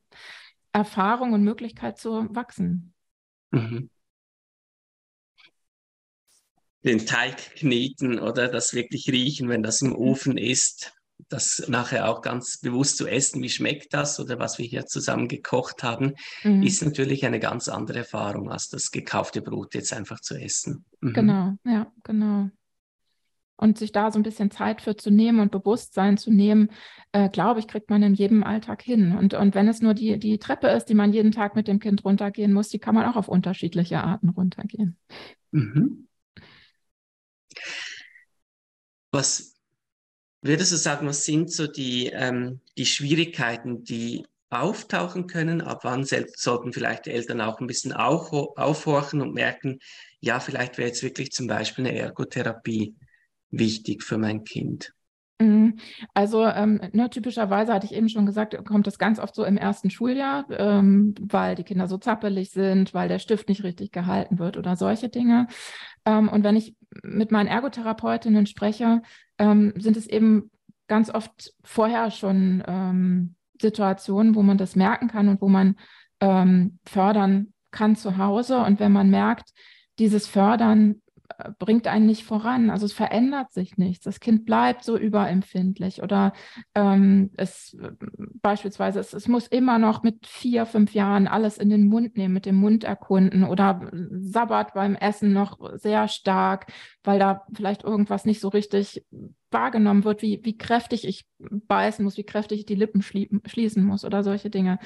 Erfahrung 0.73 1.35
und 1.35 1.45
Möglichkeit 1.45 1.99
zu 1.99 2.35
wachsen. 2.35 2.95
Mhm. 3.51 3.91
Den 6.83 7.05
Teig 7.07 7.37
kneten 7.57 8.19
oder 8.19 8.49
das 8.49 8.73
wirklich 8.73 9.11
riechen, 9.11 9.49
wenn 9.49 9.63
das 9.63 9.83
im 9.83 9.91
mhm. 9.91 9.97
Ofen 9.97 10.39
ist 10.39 10.98
das 11.29 11.65
nachher 11.69 12.09
auch 12.09 12.23
ganz 12.23 12.59
bewusst 12.61 12.97
zu 12.97 13.07
essen, 13.07 13.43
wie 13.43 13.51
schmeckt 13.51 13.93
das 13.93 14.21
oder 14.21 14.39
was 14.39 14.59
wir 14.59 14.67
hier 14.67 14.87
zusammen 14.87 15.29
gekocht 15.29 15.83
haben, 15.83 16.15
mhm. 16.45 16.63
ist 16.63 16.83
natürlich 16.83 17.27
eine 17.27 17.41
ganz 17.41 17.69
andere 17.69 17.99
Erfahrung, 17.99 18.51
als 18.51 18.69
das 18.69 18.91
gekaufte 18.91 19.43
Brot 19.43 19.75
jetzt 19.75 19.93
einfach 19.93 20.21
zu 20.21 20.35
essen. 20.37 20.85
Mhm. 21.01 21.13
Genau, 21.13 21.53
ja, 21.65 21.93
genau. 22.05 22.51
Und 23.57 23.77
sich 23.77 23.91
da 23.91 24.13
so 24.13 24.21
ein 24.21 24.23
bisschen 24.23 24.53
Zeit 24.53 24.81
für 24.83 24.97
zu 24.97 25.11
nehmen 25.11 25.41
und 25.41 25.51
Bewusstsein 25.51 26.17
zu 26.17 26.31
nehmen, 26.31 26.71
äh, 27.11 27.29
glaube 27.29 27.59
ich, 27.59 27.67
kriegt 27.67 27.91
man 27.91 28.05
in 28.05 28.15
jedem 28.15 28.45
Alltag 28.45 28.83
hin. 28.83 29.17
Und, 29.17 29.35
und 29.35 29.57
wenn 29.57 29.67
es 29.67 29.83
nur 29.83 29.95
die, 29.95 30.17
die 30.21 30.39
Treppe 30.39 30.69
ist, 30.69 30.85
die 30.85 30.95
man 30.95 31.13
jeden 31.13 31.33
Tag 31.33 31.57
mit 31.57 31.67
dem 31.67 31.81
Kind 31.81 32.05
runtergehen 32.05 32.53
muss, 32.53 32.69
die 32.69 32.79
kann 32.79 32.95
man 32.95 33.07
auch 33.07 33.17
auf 33.17 33.27
unterschiedliche 33.27 33.99
Arten 33.99 34.29
runtergehen. 34.29 34.97
Mhm. 35.51 36.07
Was 39.11 39.58
Würdest 40.41 40.73
du 40.73 40.77
sagen, 40.77 41.07
was 41.07 41.25
sind 41.25 41.53
so 41.53 41.67
die, 41.67 42.07
ähm, 42.07 42.61
die 42.77 42.87
Schwierigkeiten, 42.87 43.83
die 43.83 44.25
auftauchen 44.51 45.27
können? 45.27 45.61
Ab 45.61 45.81
wann 45.83 46.05
sollten 46.05 46.73
vielleicht 46.73 47.07
die 47.07 47.11
Eltern 47.11 47.41
auch 47.41 47.61
ein 47.61 47.67
bisschen 47.67 47.93
aufhorchen 47.93 49.21
und 49.21 49.35
merken, 49.35 49.79
ja, 50.21 50.41
vielleicht 50.41 50.79
wäre 50.79 50.89
jetzt 50.89 51.03
wirklich 51.03 51.33
zum 51.33 51.47
Beispiel 51.47 51.87
eine 51.87 51.99
Ergotherapie 51.99 52.95
wichtig 53.51 54.03
für 54.03 54.19
mein 54.19 54.45
Kind? 54.45 54.93
Mhm. 55.41 55.77
Also 56.15 56.45
ähm, 56.45 56.81
ne, 56.93 57.11
typischerweise 57.11 57.73
hatte 57.73 57.87
ich 57.87 57.95
eben 57.95 58.09
schon 58.09 58.27
gesagt, 58.27 58.57
kommt 58.65 58.89
das 58.89 58.99
ganz 58.99 59.21
oft 59.21 59.35
so 59.37 59.45
im 59.45 59.57
ersten 59.57 59.89
Schuljahr, 59.89 60.47
ähm, 60.51 61.15
weil 61.21 61.55
die 61.55 61.63
Kinder 61.63 61.87
so 61.87 61.97
zappelig 61.97 62.51
sind, 62.51 62.93
weil 62.93 63.09
der 63.09 63.21
Stift 63.21 63.49
nicht 63.49 63.63
richtig 63.63 63.93
gehalten 63.93 64.41
wird 64.41 64.57
oder 64.57 64.75
solche 64.75 65.09
Dinge. 65.09 65.47
Ähm, 66.05 66.29
und 66.29 66.43
wenn 66.43 66.57
ich 66.57 66.75
mit 67.05 67.31
meinen 67.31 67.47
Ergotherapeutinnen 67.47 68.47
spreche, 68.47 69.03
ähm, 69.39 69.73
sind 69.77 69.97
es 69.97 70.07
eben 70.07 70.51
ganz 70.89 71.11
oft 71.11 71.55
vorher 71.63 72.11
schon 72.11 72.63
ähm, 72.67 73.35
Situationen, 73.61 74.35
wo 74.35 74.43
man 74.43 74.59
das 74.59 74.77
merken 74.77 75.09
kann 75.09 75.29
und 75.29 75.41
wo 75.41 75.49
man 75.49 75.77
ähm, 76.21 76.79
fördern 76.87 77.53
kann 77.71 77.97
zu 77.97 78.17
Hause. 78.19 78.59
Und 78.59 78.81
wenn 78.81 78.93
man 78.93 79.11
merkt, 79.11 79.51
dieses 79.99 80.27
Fördern 80.27 81.03
bringt 81.59 81.87
einen 81.87 82.07
nicht 82.07 82.25
voran. 82.25 82.71
Also 82.71 82.87
es 82.87 82.93
verändert 82.93 83.53
sich 83.53 83.77
nichts. 83.77 84.05
Das 84.05 84.21
Kind 84.21 84.45
bleibt 84.45 84.83
so 84.83 84.97
überempfindlich 84.97 86.03
oder 86.03 86.33
ähm, 86.75 87.31
es 87.37 87.77
beispielsweise 88.43 88.99
es, 89.01 89.13
es 89.13 89.29
muss 89.29 89.47
immer 89.47 89.79
noch 89.79 90.03
mit 90.03 90.27
vier, 90.27 90.67
fünf 90.67 90.95
Jahren 90.95 91.29
alles 91.29 91.59
in 91.59 91.71
den 91.71 91.89
Mund 91.89 92.17
nehmen, 92.17 92.35
mit 92.35 92.47
dem 92.47 92.57
Mund 92.57 92.85
erkunden 92.85 93.45
oder 93.45 93.91
sabbert 94.11 94.75
beim 94.75 94.95
Essen 94.95 95.33
noch 95.33 95.59
sehr 95.75 96.09
stark, 96.09 96.73
weil 97.05 97.19
da 97.19 97.45
vielleicht 97.53 97.85
irgendwas 97.85 98.25
nicht 98.25 98.41
so 98.41 98.49
richtig 98.49 99.05
wahrgenommen 99.51 100.05
wird, 100.05 100.23
wie, 100.23 100.41
wie 100.43 100.57
kräftig 100.57 101.07
ich 101.07 101.27
beißen 101.39 102.05
muss, 102.05 102.17
wie 102.17 102.25
kräftig 102.25 102.61
ich 102.61 102.67
die 102.67 102.75
Lippen 102.75 103.03
schließen 103.03 103.85
muss 103.85 104.05
oder 104.05 104.23
solche 104.23 104.51
Dinge. 104.51 104.79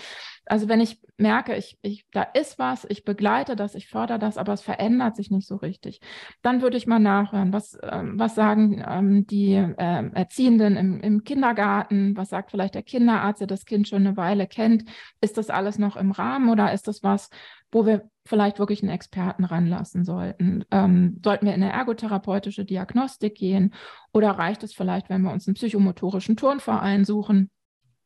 Also 0.44 0.68
wenn 0.68 0.80
ich 0.80 1.00
merke, 1.16 1.56
ich, 1.56 1.78
ich, 1.82 2.04
da 2.12 2.22
ist 2.22 2.58
was, 2.58 2.84
ich 2.88 3.04
begleite 3.04 3.56
das, 3.56 3.74
ich 3.74 3.88
fördere 3.88 4.18
das, 4.18 4.36
aber 4.38 4.52
es 4.52 4.60
verändert 4.60 5.16
sich 5.16 5.30
nicht 5.30 5.46
so 5.46 5.56
richtig, 5.56 6.00
dann 6.42 6.62
würde 6.62 6.76
ich 6.76 6.86
mal 6.86 6.98
nachhören, 6.98 7.52
was, 7.52 7.78
ähm, 7.82 8.18
was 8.18 8.34
sagen 8.34 8.84
ähm, 8.86 9.26
die 9.26 9.54
äh, 9.54 10.10
Erziehenden 10.12 10.76
im, 10.76 11.00
im 11.00 11.24
Kindergarten, 11.24 12.16
was 12.16 12.30
sagt 12.30 12.50
vielleicht 12.50 12.74
der 12.74 12.82
Kinderarzt, 12.82 13.40
der 13.40 13.46
das 13.46 13.64
Kind 13.64 13.88
schon 13.88 14.06
eine 14.06 14.16
Weile 14.16 14.46
kennt, 14.46 14.84
ist 15.20 15.38
das 15.38 15.50
alles 15.50 15.78
noch 15.78 15.96
im 15.96 16.10
Rahmen 16.10 16.50
oder 16.50 16.72
ist 16.72 16.88
das 16.88 17.02
was, 17.02 17.30
wo 17.72 17.86
wir 17.86 18.08
vielleicht 18.24 18.58
wirklich 18.60 18.82
einen 18.82 18.92
Experten 18.92 19.44
ranlassen 19.44 20.04
sollten. 20.04 20.64
Ähm, 20.70 21.20
sollten 21.24 21.46
wir 21.46 21.54
in 21.54 21.62
eine 21.62 21.72
ergotherapeutische 21.72 22.64
Diagnostik 22.64 23.34
gehen 23.34 23.74
oder 24.12 24.30
reicht 24.30 24.62
es 24.62 24.74
vielleicht, 24.74 25.08
wenn 25.08 25.22
wir 25.22 25.32
uns 25.32 25.48
einen 25.48 25.54
psychomotorischen 25.54 26.36
Turnverein 26.36 27.04
suchen? 27.04 27.50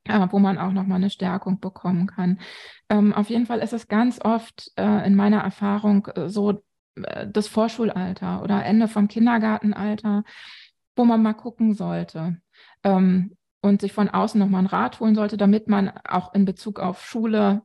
Äh, 0.09 0.29
wo 0.31 0.39
man 0.39 0.57
auch 0.57 0.71
nochmal 0.71 0.97
eine 0.97 1.11
Stärkung 1.11 1.59
bekommen 1.59 2.07
kann. 2.07 2.39
Ähm, 2.89 3.13
auf 3.13 3.29
jeden 3.29 3.47
Fall 3.47 3.59
ist 3.59 3.73
es 3.73 3.89
ganz 3.89 4.21
oft 4.25 4.71
äh, 4.77 5.05
in 5.05 5.17
meiner 5.17 5.41
Erfahrung 5.41 6.07
äh, 6.15 6.29
so 6.29 6.63
äh, 6.95 7.27
das 7.29 7.49
Vorschulalter 7.49 8.41
oder 8.43 8.65
Ende 8.65 8.87
vom 8.87 9.09
Kindergartenalter, 9.09 10.23
wo 10.95 11.05
man 11.05 11.23
mal 11.23 11.35
gucken 11.35 11.75
sollte 11.75 12.37
ähm, 12.85 13.37
und 13.63 13.81
sich 13.81 13.93
von 13.93 14.09
außen 14.09 14.39
nochmal 14.39 14.61
einen 14.61 14.69
Rat 14.69 15.01
holen 15.01 15.17
sollte, 15.17 15.37
damit 15.37 15.67
man 15.67 15.91
auch 16.09 16.33
in 16.35 16.45
Bezug 16.45 16.79
auf 16.79 17.05
Schule 17.05 17.63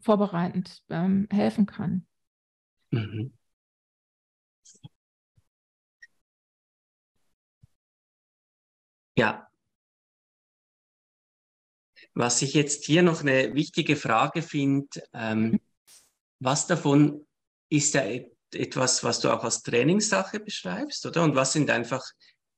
vorbereitend 0.00 0.82
ähm, 0.90 1.28
helfen 1.30 1.66
kann. 1.66 2.06
Mhm. 2.90 3.32
Ja. 9.16 9.48
Was 12.14 12.42
ich 12.42 12.54
jetzt 12.54 12.84
hier 12.84 13.02
noch 13.02 13.20
eine 13.20 13.54
wichtige 13.54 13.96
Frage 13.96 14.42
finde, 14.42 15.02
ähm, 15.12 15.40
mhm. 15.42 15.60
was 16.40 16.66
davon 16.66 17.26
ist 17.70 17.94
ja 17.94 18.02
etwas, 18.52 19.02
was 19.02 19.20
du 19.20 19.30
auch 19.30 19.42
als 19.42 19.62
Trainingssache 19.62 20.38
beschreibst, 20.40 21.04
oder? 21.06 21.24
Und 21.24 21.34
was 21.34 21.52
sind 21.52 21.70
einfach 21.70 22.04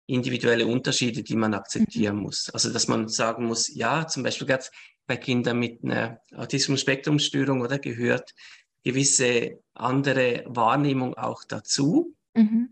individuelle 0.06 0.66
Unterschiede, 0.66 1.22
die 1.22 1.36
man 1.36 1.54
akzeptieren 1.54 2.16
mhm. 2.16 2.22
muss? 2.22 2.50
Also, 2.50 2.72
dass 2.72 2.88
man 2.88 3.08
sagen 3.08 3.46
muss, 3.46 3.74
ja, 3.74 4.06
zum 4.06 4.22
Beispiel 4.22 4.46
bei 5.06 5.16
Kindern 5.16 5.58
mit 5.58 5.84
einer 5.84 6.20
Autismus-Spektrum-Störung 6.34 7.60
oder 7.60 7.78
gehört 7.78 8.34
gewisse 8.84 9.60
andere 9.74 10.44
Wahrnehmung 10.46 11.14
auch 11.14 11.44
dazu. 11.44 12.14
Mhm. 12.34 12.70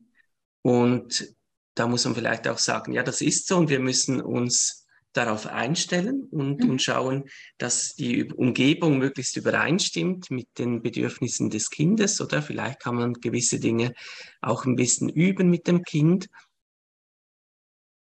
Und 0.62 1.34
da 1.74 1.86
muss 1.86 2.04
man 2.04 2.14
vielleicht 2.14 2.46
auch 2.48 2.58
sagen, 2.58 2.92
ja, 2.92 3.02
das 3.02 3.20
ist 3.20 3.46
so 3.46 3.56
und 3.56 3.68
wir 3.68 3.80
müssen 3.80 4.20
uns 4.20 4.86
darauf 5.12 5.46
einstellen 5.46 6.28
und, 6.30 6.62
mhm. 6.62 6.70
und 6.70 6.82
schauen, 6.82 7.24
dass 7.58 7.94
die 7.94 8.32
Umgebung 8.32 8.98
möglichst 8.98 9.36
übereinstimmt 9.36 10.30
mit 10.30 10.48
den 10.58 10.82
Bedürfnissen 10.82 11.50
des 11.50 11.70
Kindes 11.70 12.20
oder 12.20 12.42
vielleicht 12.42 12.80
kann 12.80 12.96
man 12.96 13.14
gewisse 13.14 13.60
Dinge 13.60 13.94
auch 14.40 14.66
ein 14.66 14.76
bisschen 14.76 15.08
üben 15.08 15.50
mit 15.50 15.66
dem 15.66 15.82
Kind. 15.82 16.28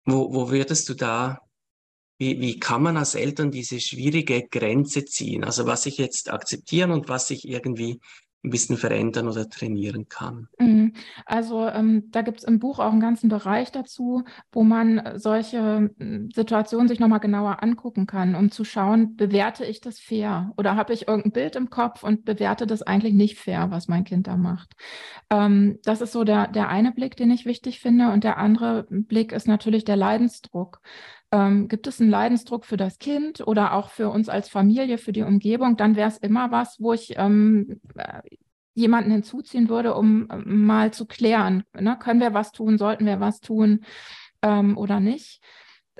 Wo, 0.05 0.33
wo 0.33 0.51
würdest 0.51 0.87
du 0.87 0.93
da 0.93 1.44
wie, 2.17 2.39
wie 2.39 2.59
kann 2.59 2.83
man 2.83 2.97
als 2.97 3.15
Eltern 3.15 3.51
diese 3.51 3.79
schwierige 3.79 4.47
Grenze 4.47 5.05
ziehen? 5.05 5.43
Also 5.43 5.65
was 5.65 5.85
ich 5.85 5.97
jetzt 5.97 6.31
akzeptieren 6.31 6.91
und 6.91 7.09
was 7.09 7.29
ich 7.29 7.47
irgendwie 7.47 7.99
ein 8.45 8.51
bisschen 8.51 8.77
verändern 8.77 9.27
oder 9.27 9.49
trainieren 9.49 10.07
kann. 10.07 10.47
Mhm. 10.59 10.93
Also 11.25 11.67
ähm, 11.67 12.09
da 12.11 12.21
gibt 12.21 12.39
es 12.39 12.43
im 12.43 12.59
Buch 12.59 12.79
auch 12.79 12.91
einen 12.91 13.01
ganzen 13.01 13.27
Bereich 13.27 13.71
dazu, 13.71 14.23
wo 14.51 14.63
man 14.63 15.01
solche 15.15 15.89
hm, 15.97 16.29
Situationen 16.33 16.87
sich 16.87 16.99
nochmal 16.99 17.19
genauer 17.19 17.61
angucken 17.63 18.05
kann, 18.05 18.35
um 18.35 18.51
zu 18.51 18.63
schauen, 18.63 19.15
bewerte 19.15 19.65
ich 19.65 19.81
das 19.81 19.99
fair 19.99 20.51
oder 20.57 20.75
habe 20.75 20.93
ich 20.93 21.07
irgendein 21.07 21.31
Bild 21.31 21.55
im 21.55 21.69
Kopf 21.69 22.03
und 22.03 22.23
bewerte 22.23 22.67
das 22.67 22.83
eigentlich 22.83 23.13
nicht 23.13 23.37
fair, 23.37 23.71
was 23.71 23.87
mein 23.87 24.03
Kind 24.03 24.27
da 24.27 24.37
macht. 24.37 24.73
Ähm, 25.29 25.79
das 25.83 26.01
ist 26.01 26.11
so 26.11 26.23
der, 26.23 26.47
der 26.47 26.69
eine 26.69 26.91
Blick, 26.91 27.17
den 27.17 27.31
ich 27.31 27.45
wichtig 27.45 27.79
finde. 27.79 28.11
Und 28.11 28.23
der 28.23 28.37
andere 28.37 28.85
Blick 28.89 29.31
ist 29.31 29.47
natürlich 29.47 29.85
der 29.85 29.97
Leidensdruck. 29.97 30.81
Ähm, 31.35 31.67
gibt 31.67 31.85
es 31.85 31.99
einen 31.99 32.09
Leidensdruck 32.09 32.65
für 32.65 32.77
das 32.77 32.97
Kind 32.97 33.45
oder 33.45 33.73
auch 33.73 33.89
für 33.89 34.09
uns 34.09 34.29
als 34.29 34.47
Familie, 34.47 34.97
für 34.97 35.11
die 35.11 35.23
Umgebung, 35.23 35.75
dann 35.75 35.97
wäre 35.97 36.07
es 36.07 36.17
immer 36.17 36.49
was, 36.51 36.79
wo 36.79 36.93
ich 36.93 37.15
ähm, 37.17 37.81
äh, 37.95 38.21
jemanden 38.73 39.11
hinzuziehen 39.11 39.67
würde, 39.67 39.95
um 39.95 40.29
äh, 40.29 40.37
mal 40.37 40.93
zu 40.93 41.05
klären, 41.05 41.65
ne? 41.77 41.97
können 41.99 42.21
wir 42.21 42.33
was 42.33 42.53
tun, 42.53 42.77
sollten 42.77 43.05
wir 43.05 43.19
was 43.19 43.41
tun 43.41 43.81
ähm, 44.41 44.77
oder 44.77 45.01
nicht. 45.01 45.41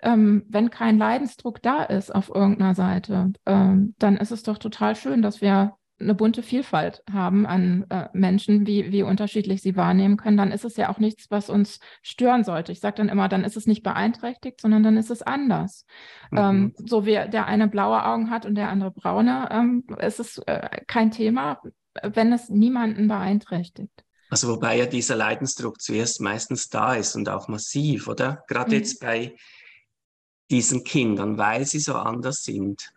Ähm, 0.02 0.45
wenn 0.48 0.69
kein 0.69 0.98
Leidensdruck 0.98 1.62
da 1.62 1.84
ist 1.84 2.15
auf 2.15 2.30
irgendeiner 2.34 2.76
Seite, 2.76 3.34
ähm, 3.45 3.93
dann 4.00 4.15
ist 4.15 4.32
es 4.32 4.43
doch 4.43 4.58
total 4.58 4.95
schön, 4.95 5.21
dass 5.21 5.41
wir 5.41 5.76
eine 5.99 6.13
bunte 6.13 6.43
Vielfalt 6.43 7.03
haben 7.12 7.45
an 7.45 7.86
äh, 7.89 8.10
Menschen, 8.13 8.67
wie, 8.67 8.91
wie 8.91 9.03
unterschiedlich 9.03 9.62
sie 9.62 9.75
wahrnehmen 9.75 10.17
können, 10.17 10.38
dann 10.38 10.51
ist 10.51 10.65
es 10.65 10.75
ja 10.75 10.89
auch 10.89 10.97
nichts, 10.97 11.31
was 11.31 11.49
uns 11.49 11.79
stören 12.01 12.43
sollte. 12.43 12.71
Ich 12.71 12.81
sage 12.81 12.97
dann 12.97 13.10
immer, 13.10 13.29
dann 13.29 13.45
ist 13.45 13.55
es 13.55 13.65
nicht 13.65 13.84
beeinträchtigt, 13.84 14.60
sondern 14.60 14.84
dann 14.84 14.97
ist 14.97 15.10
es 15.10 15.21
anders. 15.21 15.86
Mhm. 16.31 16.38
Ähm, 16.38 16.73
so 16.77 17.05
wie 17.05 17.13
der 17.13 17.45
eine 17.45 17.67
blaue 17.67 18.05
Augen 18.05 18.29
hat 18.29 18.45
und 18.45 18.55
der 18.55 18.69
andere 18.69 18.91
braune, 18.91 19.47
ähm, 19.51 19.86
ist 19.99 20.19
es 20.19 20.38
äh, 20.39 20.81
kein 20.88 21.12
Thema, 21.12 21.62
wenn 22.03 22.34
es 22.34 22.49
niemanden 22.49 23.08
beeinträchtigt. 23.08 24.03
Also 24.29 24.49
wobei 24.49 24.77
ja 24.77 24.86
dieser 24.86 25.15
Leidensdruck 25.15 25.79
zuerst 25.79 26.19
meistens 26.19 26.67
da 26.67 26.95
ist 26.95 27.15
und 27.15 27.29
auch 27.29 27.47
massiv, 27.47 28.08
oder? 28.08 28.43
Gerade 28.47 28.71
mhm. 28.71 28.77
jetzt 28.77 28.99
bei 28.99 29.36
diesen 30.51 30.84
Kindern, 30.84 31.38
weil 31.38 31.65
sie 31.65 31.79
so 31.79 31.93
anders 31.93 32.43
sind. 32.43 32.91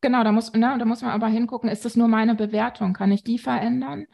Genau, 0.00 0.24
da 0.24 0.32
muss, 0.32 0.52
ne, 0.52 0.76
da 0.78 0.84
muss 0.84 1.02
man 1.02 1.10
aber 1.10 1.28
hingucken, 1.28 1.68
ist 1.68 1.84
das 1.84 1.96
nur 1.96 2.08
meine 2.08 2.34
Bewertung? 2.34 2.92
Kann 2.92 3.12
ich 3.12 3.24
die 3.24 3.38
verändern? 3.38 4.06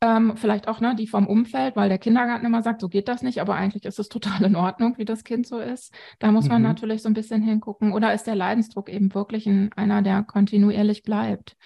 Ähm, 0.00 0.36
vielleicht 0.36 0.66
auch 0.66 0.80
ne, 0.80 0.96
die 0.96 1.06
vom 1.06 1.26
Umfeld, 1.26 1.76
weil 1.76 1.88
der 1.88 1.98
Kindergarten 1.98 2.44
immer 2.44 2.62
sagt, 2.62 2.80
so 2.80 2.88
geht 2.88 3.06
das 3.06 3.22
nicht, 3.22 3.40
aber 3.40 3.54
eigentlich 3.54 3.84
ist 3.84 3.98
es 3.98 4.08
total 4.08 4.42
in 4.44 4.56
Ordnung, 4.56 4.98
wie 4.98 5.04
das 5.04 5.22
Kind 5.22 5.46
so 5.46 5.58
ist. 5.58 5.94
Da 6.18 6.32
muss 6.32 6.48
man 6.48 6.62
mhm. 6.62 6.68
natürlich 6.68 7.02
so 7.02 7.08
ein 7.08 7.14
bisschen 7.14 7.42
hingucken. 7.42 7.92
Oder 7.92 8.12
ist 8.12 8.26
der 8.26 8.34
Leidensdruck 8.34 8.88
eben 8.88 9.14
wirklich 9.14 9.46
ein, 9.46 9.72
einer, 9.74 10.02
der 10.02 10.24
kontinuierlich 10.24 11.02
bleibt? 11.02 11.56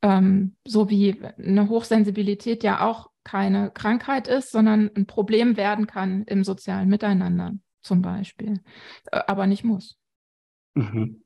Ähm, 0.00 0.56
so 0.64 0.90
wie 0.90 1.20
eine 1.38 1.68
Hochsensibilität 1.68 2.62
ja 2.62 2.86
auch 2.86 3.10
keine 3.24 3.70
Krankheit 3.70 4.28
ist, 4.28 4.50
sondern 4.50 4.90
ein 4.96 5.06
Problem 5.06 5.56
werden 5.56 5.86
kann 5.86 6.22
im 6.24 6.44
sozialen 6.44 6.88
Miteinander 6.88 7.52
zum 7.82 8.02
Beispiel, 8.02 8.60
äh, 9.10 9.20
aber 9.26 9.46
nicht 9.46 9.64
muss. 9.64 9.98
Mhm. 10.74 11.22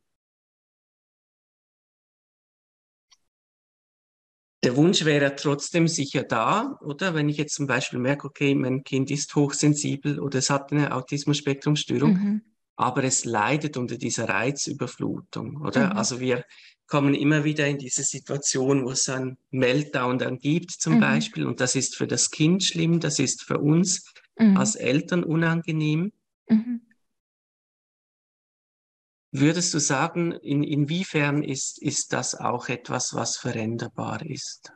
Der 4.66 4.74
Wunsch 4.74 5.04
wäre 5.04 5.36
trotzdem 5.36 5.86
sicher 5.86 6.24
da, 6.24 6.76
oder? 6.80 7.14
Wenn 7.14 7.28
ich 7.28 7.36
jetzt 7.36 7.54
zum 7.54 7.68
Beispiel 7.68 8.00
merke, 8.00 8.26
okay, 8.26 8.52
mein 8.56 8.82
Kind 8.82 9.12
ist 9.12 9.32
hochsensibel 9.36 10.18
oder 10.18 10.40
es 10.40 10.50
hat 10.50 10.72
eine 10.72 10.92
Autismus-Spektrum-Störung, 10.92 12.12
mhm. 12.12 12.42
aber 12.74 13.04
es 13.04 13.24
leidet 13.24 13.76
unter 13.76 13.96
dieser 13.96 14.28
Reizüberflutung, 14.28 15.60
oder? 15.62 15.90
Mhm. 15.90 15.92
Also 15.92 16.18
wir 16.18 16.44
kommen 16.88 17.14
immer 17.14 17.44
wieder 17.44 17.68
in 17.68 17.78
diese 17.78 18.02
Situation, 18.02 18.84
wo 18.84 18.90
es 18.90 19.08
einen 19.08 19.38
Meltdown 19.52 20.18
dann 20.18 20.40
gibt, 20.40 20.72
zum 20.72 20.96
mhm. 20.96 21.00
Beispiel, 21.00 21.46
und 21.46 21.60
das 21.60 21.76
ist 21.76 21.94
für 21.94 22.08
das 22.08 22.32
Kind 22.32 22.64
schlimm, 22.64 22.98
das 22.98 23.20
ist 23.20 23.44
für 23.44 23.58
uns 23.58 24.12
mhm. 24.36 24.56
als 24.56 24.74
Eltern 24.74 25.22
unangenehm. 25.22 26.10
Mhm. 26.48 26.80
Würdest 29.38 29.74
du 29.74 29.78
sagen, 29.78 30.32
in, 30.32 30.62
inwiefern 30.62 31.42
ist, 31.42 31.82
ist 31.82 32.14
das 32.14 32.34
auch 32.34 32.68
etwas, 32.68 33.14
was 33.14 33.36
veränderbar 33.36 34.24
ist? 34.24 34.72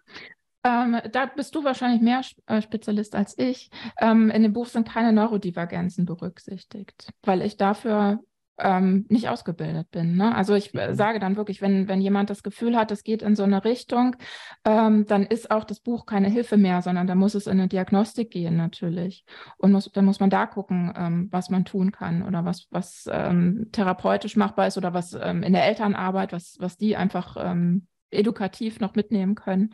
Ähm, 0.62 1.00
da 1.12 1.24
bist 1.24 1.54
du 1.54 1.64
wahrscheinlich 1.64 2.02
mehr 2.02 2.20
äh, 2.44 2.60
Spezialist 2.60 3.14
als 3.14 3.38
ich. 3.38 3.70
Ähm, 3.98 4.28
in 4.28 4.42
dem 4.42 4.52
Buch 4.52 4.66
sind 4.66 4.86
keine 4.86 5.14
Neurodivergenzen 5.14 6.04
berücksichtigt, 6.04 7.10
weil 7.22 7.40
ich 7.40 7.56
dafür 7.56 8.20
ähm, 8.62 9.06
nicht 9.08 9.28
ausgebildet 9.28 9.90
bin. 9.90 10.16
Ne? 10.16 10.34
Also 10.34 10.54
ich 10.54 10.74
äh, 10.74 10.90
mhm. 10.90 10.94
sage 10.94 11.18
dann 11.18 11.36
wirklich, 11.36 11.60
wenn, 11.62 11.88
wenn 11.88 12.00
jemand 12.00 12.30
das 12.30 12.42
Gefühl 12.42 12.76
hat, 12.76 12.90
es 12.90 13.02
geht 13.02 13.22
in 13.22 13.36
so 13.36 13.42
eine 13.42 13.64
Richtung, 13.64 14.16
ähm, 14.64 15.06
dann 15.06 15.24
ist 15.24 15.50
auch 15.50 15.64
das 15.64 15.80
Buch 15.80 16.06
keine 16.06 16.28
Hilfe 16.28 16.56
mehr, 16.56 16.82
sondern 16.82 17.06
da 17.06 17.14
muss 17.14 17.34
es 17.34 17.46
in 17.46 17.58
eine 17.58 17.68
Diagnostik 17.68 18.30
gehen 18.30 18.56
natürlich. 18.56 19.24
Und 19.56 19.72
muss, 19.72 19.90
dann 19.92 20.04
muss 20.04 20.20
man 20.20 20.30
da 20.30 20.46
gucken, 20.46 20.92
ähm, 20.96 21.28
was 21.30 21.50
man 21.50 21.64
tun 21.64 21.92
kann 21.92 22.22
oder 22.22 22.44
was, 22.44 22.66
was 22.70 23.08
ähm, 23.10 23.68
therapeutisch 23.72 24.36
machbar 24.36 24.66
ist 24.66 24.78
oder 24.78 24.94
was 24.94 25.14
ähm, 25.14 25.42
in 25.42 25.52
der 25.52 25.64
Elternarbeit, 25.64 26.32
was, 26.32 26.56
was 26.60 26.76
die 26.76 26.96
einfach 26.96 27.36
ähm, 27.38 27.86
edukativ 28.10 28.80
noch 28.80 28.94
mitnehmen 28.94 29.36
können. 29.36 29.72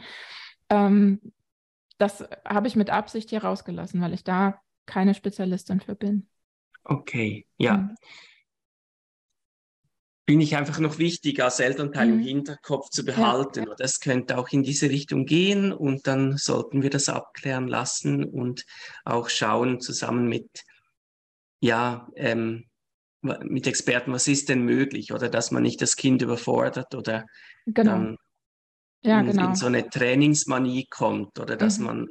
das 0.68 2.28
habe 2.44 2.66
ich 2.66 2.76
mit 2.76 2.90
Absicht 2.90 3.30
hier 3.30 3.44
rausgelassen, 3.44 4.00
weil 4.02 4.12
ich 4.12 4.24
da 4.24 4.60
keine 4.84 5.14
Spezialistin 5.14 5.80
für 5.80 5.94
bin. 5.94 6.28
Okay, 6.84 7.46
ja. 7.56 7.76
Mhm 7.78 7.94
bin 10.26 10.40
ich 10.40 10.56
einfach 10.56 10.80
noch 10.80 10.98
wichtig 10.98 11.42
als 11.42 11.60
Elternteil 11.60 12.08
mhm. 12.08 12.14
im 12.14 12.20
Hinterkopf 12.20 12.90
zu 12.90 13.04
behalten. 13.04 13.66
Ja. 13.68 13.74
Das 13.76 14.00
könnte 14.00 14.36
auch 14.36 14.48
in 14.48 14.64
diese 14.64 14.90
Richtung 14.90 15.24
gehen 15.24 15.72
und 15.72 16.08
dann 16.08 16.36
sollten 16.36 16.82
wir 16.82 16.90
das 16.90 17.08
abklären 17.08 17.68
lassen 17.68 18.24
und 18.24 18.66
auch 19.04 19.28
schauen 19.28 19.80
zusammen 19.80 20.28
mit, 20.28 20.64
ja, 21.60 22.08
ähm, 22.16 22.64
mit 23.22 23.66
Experten, 23.66 24.12
was 24.12 24.28
ist 24.28 24.48
denn 24.48 24.62
möglich 24.62 25.12
oder 25.12 25.28
dass 25.28 25.52
man 25.52 25.62
nicht 25.62 25.80
das 25.80 25.96
Kind 25.96 26.22
überfordert 26.22 26.94
oder 26.94 27.24
genau. 27.64 27.90
dann 27.90 28.16
ja, 29.02 29.20
in, 29.20 29.26
genau. 29.26 29.48
in, 29.48 29.54
so 29.54 29.66
eine 29.66 29.88
Trainingsmanie 29.88 30.86
kommt 30.90 31.38
oder 31.38 31.56
dass 31.56 31.78
mhm. 31.78 31.86
man 31.86 32.08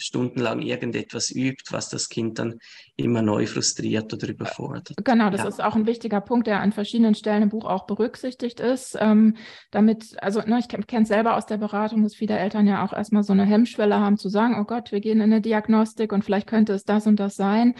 stundenlang 0.00 0.60
irgendetwas 0.62 1.30
übt, 1.30 1.64
was 1.70 1.88
das 1.88 2.08
Kind 2.08 2.38
dann 2.38 2.58
immer 2.96 3.22
neu 3.22 3.46
frustriert 3.46 4.12
oder 4.12 4.28
überfordert. 4.28 4.94
Genau, 5.04 5.30
das 5.30 5.42
ja. 5.42 5.48
ist 5.48 5.62
auch 5.62 5.76
ein 5.76 5.86
wichtiger 5.86 6.20
Punkt, 6.20 6.46
der 6.46 6.60
an 6.60 6.72
verschiedenen 6.72 7.14
Stellen 7.14 7.44
im 7.44 7.48
Buch 7.48 7.64
auch 7.64 7.86
berücksichtigt 7.86 8.60
ist. 8.60 8.96
Ähm, 9.00 9.36
damit, 9.70 10.16
also 10.22 10.40
ne, 10.40 10.58
ich 10.58 10.68
kenne 10.68 11.02
es 11.02 11.08
selber 11.08 11.36
aus 11.36 11.46
der 11.46 11.58
Beratung, 11.58 12.02
dass 12.02 12.14
viele 12.14 12.38
Eltern 12.38 12.66
ja 12.66 12.84
auch 12.84 12.92
erstmal 12.92 13.22
so 13.22 13.32
eine 13.32 13.44
Hemmschwelle 13.44 13.98
haben 13.98 14.16
zu 14.16 14.28
sagen, 14.28 14.58
oh 14.60 14.64
Gott, 14.64 14.92
wir 14.92 15.00
gehen 15.00 15.18
in 15.18 15.32
eine 15.32 15.40
Diagnostik 15.40 16.12
und 16.12 16.24
vielleicht 16.24 16.46
könnte 16.46 16.72
es 16.72 16.84
das 16.84 17.06
und 17.06 17.16
das 17.16 17.36
sein. 17.36 17.74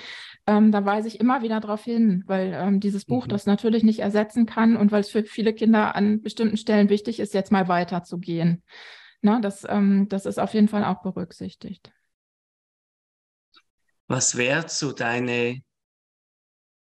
Ähm, 0.46 0.72
da 0.72 0.84
weise 0.84 1.08
ich 1.08 1.20
immer 1.20 1.42
wieder 1.42 1.60
darauf 1.60 1.84
hin, 1.84 2.24
weil 2.26 2.52
ähm, 2.54 2.80
dieses 2.80 3.04
Buch 3.04 3.26
mhm. 3.26 3.30
das 3.30 3.46
natürlich 3.46 3.82
nicht 3.82 4.00
ersetzen 4.00 4.46
kann 4.46 4.76
und 4.76 4.90
weil 4.92 5.00
es 5.00 5.10
für 5.10 5.22
viele 5.22 5.52
Kinder 5.52 5.94
an 5.94 6.22
bestimmten 6.22 6.56
Stellen 6.56 6.88
wichtig 6.88 7.20
ist, 7.20 7.34
jetzt 7.34 7.52
mal 7.52 7.68
weiterzugehen. 7.68 8.62
Na, 9.22 9.40
das, 9.40 9.66
ähm, 9.68 10.06
das 10.08 10.26
ist 10.26 10.38
auf 10.38 10.54
jeden 10.54 10.68
Fall 10.68 10.84
auch 10.84 11.02
berücksichtigt. 11.02 11.92
Was 14.10 14.36
wäre 14.36 14.68
so 14.68 14.90
deine 14.90 15.62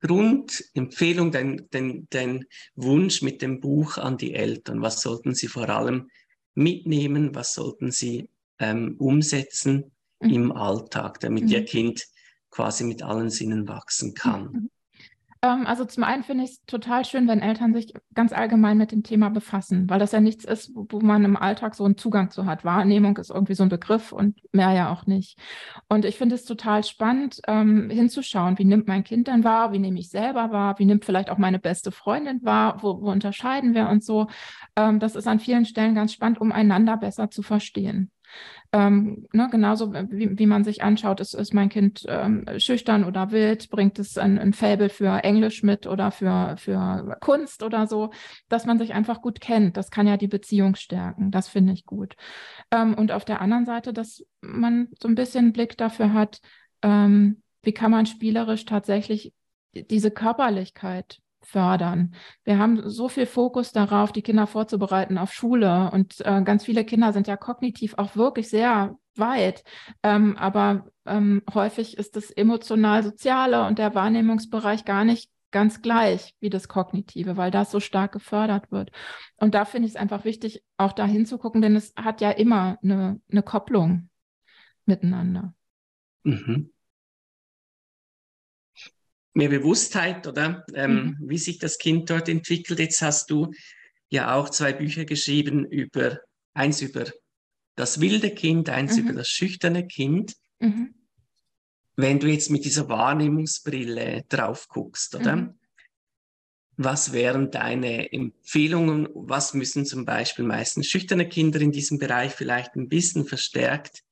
Grundempfehlung, 0.00 1.30
dein, 1.30 1.68
dein, 1.70 2.06
dein 2.08 2.46
Wunsch 2.76 3.20
mit 3.20 3.42
dem 3.42 3.60
Buch 3.60 3.98
an 3.98 4.16
die 4.16 4.32
Eltern? 4.32 4.80
Was 4.80 5.02
sollten 5.02 5.34
sie 5.34 5.48
vor 5.48 5.68
allem 5.68 6.08
mitnehmen? 6.54 7.34
Was 7.34 7.52
sollten 7.52 7.90
sie 7.90 8.30
ähm, 8.58 8.96
umsetzen 8.98 9.92
mhm. 10.20 10.30
im 10.30 10.52
Alltag, 10.52 11.20
damit 11.20 11.44
mhm. 11.44 11.50
ihr 11.50 11.64
Kind 11.66 12.06
quasi 12.48 12.84
mit 12.84 13.02
allen 13.02 13.28
Sinnen 13.28 13.68
wachsen 13.68 14.14
kann? 14.14 14.70
Ähm, 15.42 15.66
also 15.66 15.84
zum 15.84 16.04
einen 16.04 16.22
finde 16.22 16.44
ich 16.44 16.50
es 16.50 16.64
total 16.66 17.04
schön, 17.04 17.26
wenn 17.26 17.40
Eltern 17.40 17.72
sich 17.72 17.94
ganz 18.14 18.32
allgemein 18.32 18.76
mit 18.76 18.92
dem 18.92 19.02
Thema 19.02 19.30
befassen, 19.30 19.88
weil 19.88 19.98
das 19.98 20.12
ja 20.12 20.20
nichts 20.20 20.44
ist, 20.44 20.72
wo, 20.74 21.00
man 21.00 21.24
im 21.24 21.36
Alltag 21.36 21.74
so 21.74 21.84
einen 21.84 21.96
Zugang 21.96 22.30
zu 22.30 22.44
hat. 22.44 22.64
Wahrnehmung 22.64 23.16
ist 23.16 23.30
irgendwie 23.30 23.54
so 23.54 23.62
ein 23.62 23.70
Begriff 23.70 24.12
und 24.12 24.38
mehr 24.52 24.72
ja 24.72 24.92
auch 24.92 25.06
nicht. 25.06 25.38
Und 25.88 26.04
ich 26.04 26.18
finde 26.18 26.34
es 26.34 26.44
total 26.44 26.84
spannend, 26.84 27.40
ähm, 27.48 27.88
hinzuschauen, 27.88 28.58
wie 28.58 28.64
nimmt 28.64 28.86
mein 28.86 29.04
Kind 29.04 29.28
denn 29.28 29.44
wahr, 29.44 29.72
wie 29.72 29.78
nehme 29.78 29.98
ich 29.98 30.10
selber 30.10 30.50
wahr, 30.52 30.78
wie 30.78 30.84
nimmt 30.84 31.04
vielleicht 31.04 31.30
auch 31.30 31.38
meine 31.38 31.58
beste 31.58 31.90
Freundin 31.90 32.42
wahr, 32.42 32.82
wo, 32.82 33.00
wo 33.00 33.10
unterscheiden 33.10 33.74
wir 33.74 33.88
uns 33.88 34.04
so. 34.04 34.26
Ähm, 34.76 35.00
das 35.00 35.16
ist 35.16 35.26
an 35.26 35.40
vielen 35.40 35.64
Stellen 35.64 35.94
ganz 35.94 36.12
spannend, 36.12 36.40
um 36.40 36.52
einander 36.52 36.96
besser 36.98 37.30
zu 37.30 37.42
verstehen. 37.42 38.10
Ähm, 38.72 39.26
ne, 39.32 39.48
genauso 39.50 39.92
wie, 39.92 40.38
wie, 40.38 40.46
man 40.46 40.62
sich 40.62 40.82
anschaut, 40.82 41.18
ist, 41.18 41.34
ist 41.34 41.52
mein 41.52 41.68
Kind 41.68 42.04
ähm, 42.08 42.44
schüchtern 42.58 43.04
oder 43.04 43.32
wild, 43.32 43.68
bringt 43.68 43.98
es 43.98 44.16
ein, 44.16 44.38
ein 44.38 44.52
Faible 44.52 44.90
für 44.90 45.24
Englisch 45.24 45.64
mit 45.64 45.88
oder 45.88 46.12
für, 46.12 46.54
für 46.56 47.16
Kunst 47.20 47.64
oder 47.64 47.88
so, 47.88 48.10
dass 48.48 48.66
man 48.66 48.78
sich 48.78 48.94
einfach 48.94 49.22
gut 49.22 49.40
kennt. 49.40 49.76
Das 49.76 49.90
kann 49.90 50.06
ja 50.06 50.16
die 50.16 50.28
Beziehung 50.28 50.76
stärken. 50.76 51.32
Das 51.32 51.48
finde 51.48 51.72
ich 51.72 51.84
gut. 51.84 52.14
Ähm, 52.70 52.94
und 52.94 53.10
auf 53.10 53.24
der 53.24 53.40
anderen 53.40 53.66
Seite, 53.66 53.92
dass 53.92 54.24
man 54.40 54.88
so 55.02 55.08
ein 55.08 55.16
bisschen 55.16 55.52
Blick 55.52 55.76
dafür 55.76 56.12
hat, 56.12 56.40
ähm, 56.82 57.42
wie 57.62 57.72
kann 57.72 57.90
man 57.90 58.06
spielerisch 58.06 58.66
tatsächlich 58.66 59.32
diese 59.74 60.12
Körperlichkeit 60.12 61.18
fördern. 61.42 62.14
Wir 62.44 62.58
haben 62.58 62.88
so 62.88 63.08
viel 63.08 63.26
Fokus 63.26 63.72
darauf, 63.72 64.12
die 64.12 64.22
Kinder 64.22 64.46
vorzubereiten 64.46 65.18
auf 65.18 65.32
Schule 65.32 65.90
und 65.92 66.20
äh, 66.20 66.42
ganz 66.42 66.64
viele 66.64 66.84
Kinder 66.84 67.12
sind 67.12 67.26
ja 67.26 67.36
kognitiv 67.36 67.94
auch 67.96 68.16
wirklich 68.16 68.48
sehr 68.48 68.96
weit, 69.16 69.64
ähm, 70.02 70.36
aber 70.36 70.86
ähm, 71.06 71.42
häufig 71.52 71.98
ist 71.98 72.16
das 72.16 72.30
emotional-soziale 72.30 73.66
und 73.66 73.78
der 73.78 73.94
Wahrnehmungsbereich 73.94 74.84
gar 74.84 75.04
nicht 75.04 75.30
ganz 75.50 75.82
gleich 75.82 76.34
wie 76.40 76.50
das 76.50 76.68
Kognitive, 76.68 77.36
weil 77.36 77.50
das 77.50 77.70
so 77.70 77.80
stark 77.80 78.12
gefördert 78.12 78.70
wird. 78.70 78.90
Und 79.36 79.54
da 79.54 79.64
finde 79.64 79.86
ich 79.86 79.94
es 79.94 80.00
einfach 80.00 80.24
wichtig, 80.24 80.62
auch 80.76 80.92
da 80.92 81.06
hinzugucken, 81.06 81.60
denn 81.60 81.76
es 81.76 81.92
hat 81.96 82.20
ja 82.20 82.30
immer 82.30 82.78
eine, 82.82 83.20
eine 83.30 83.42
Kopplung 83.42 84.08
miteinander. 84.86 85.54
Mhm. 86.22 86.70
Mehr 89.32 89.48
Bewusstheit, 89.48 90.26
oder? 90.26 90.64
Ähm, 90.74 90.94
mhm. 90.94 91.16
Wie 91.28 91.38
sich 91.38 91.58
das 91.58 91.78
Kind 91.78 92.10
dort 92.10 92.28
entwickelt. 92.28 92.78
Jetzt 92.78 93.02
hast 93.02 93.30
du 93.30 93.52
ja 94.08 94.34
auch 94.34 94.50
zwei 94.50 94.72
Bücher 94.72 95.04
geschrieben 95.04 95.64
über, 95.64 96.20
eins 96.52 96.82
über 96.82 97.04
das 97.76 98.00
wilde 98.00 98.30
Kind, 98.30 98.68
eins 98.68 98.96
mhm. 98.96 99.04
über 99.04 99.12
das 99.12 99.28
schüchterne 99.28 99.86
Kind. 99.86 100.34
Mhm 100.58 100.94
wenn 102.00 102.18
du 102.18 102.28
jetzt 102.28 102.50
mit 102.50 102.64
dieser 102.64 102.88
Wahrnehmungsbrille 102.88 104.24
drauf 104.28 104.68
guckst, 104.68 105.14
oder? 105.14 105.36
Mhm. 105.36 105.54
Was 106.76 107.12
wären 107.12 107.50
deine 107.50 108.10
Empfehlungen? 108.10 109.08
Was 109.12 109.52
müssen 109.52 109.84
zum 109.84 110.06
Beispiel 110.06 110.46
meistens 110.46 110.86
schüchterne 110.86 111.28
Kinder 111.28 111.60
in 111.60 111.72
diesem 111.72 111.98
Bereich 111.98 112.32
vielleicht 112.32 112.74
ein 112.74 112.88
bisschen 112.88 113.26
verstärkt 113.26 114.02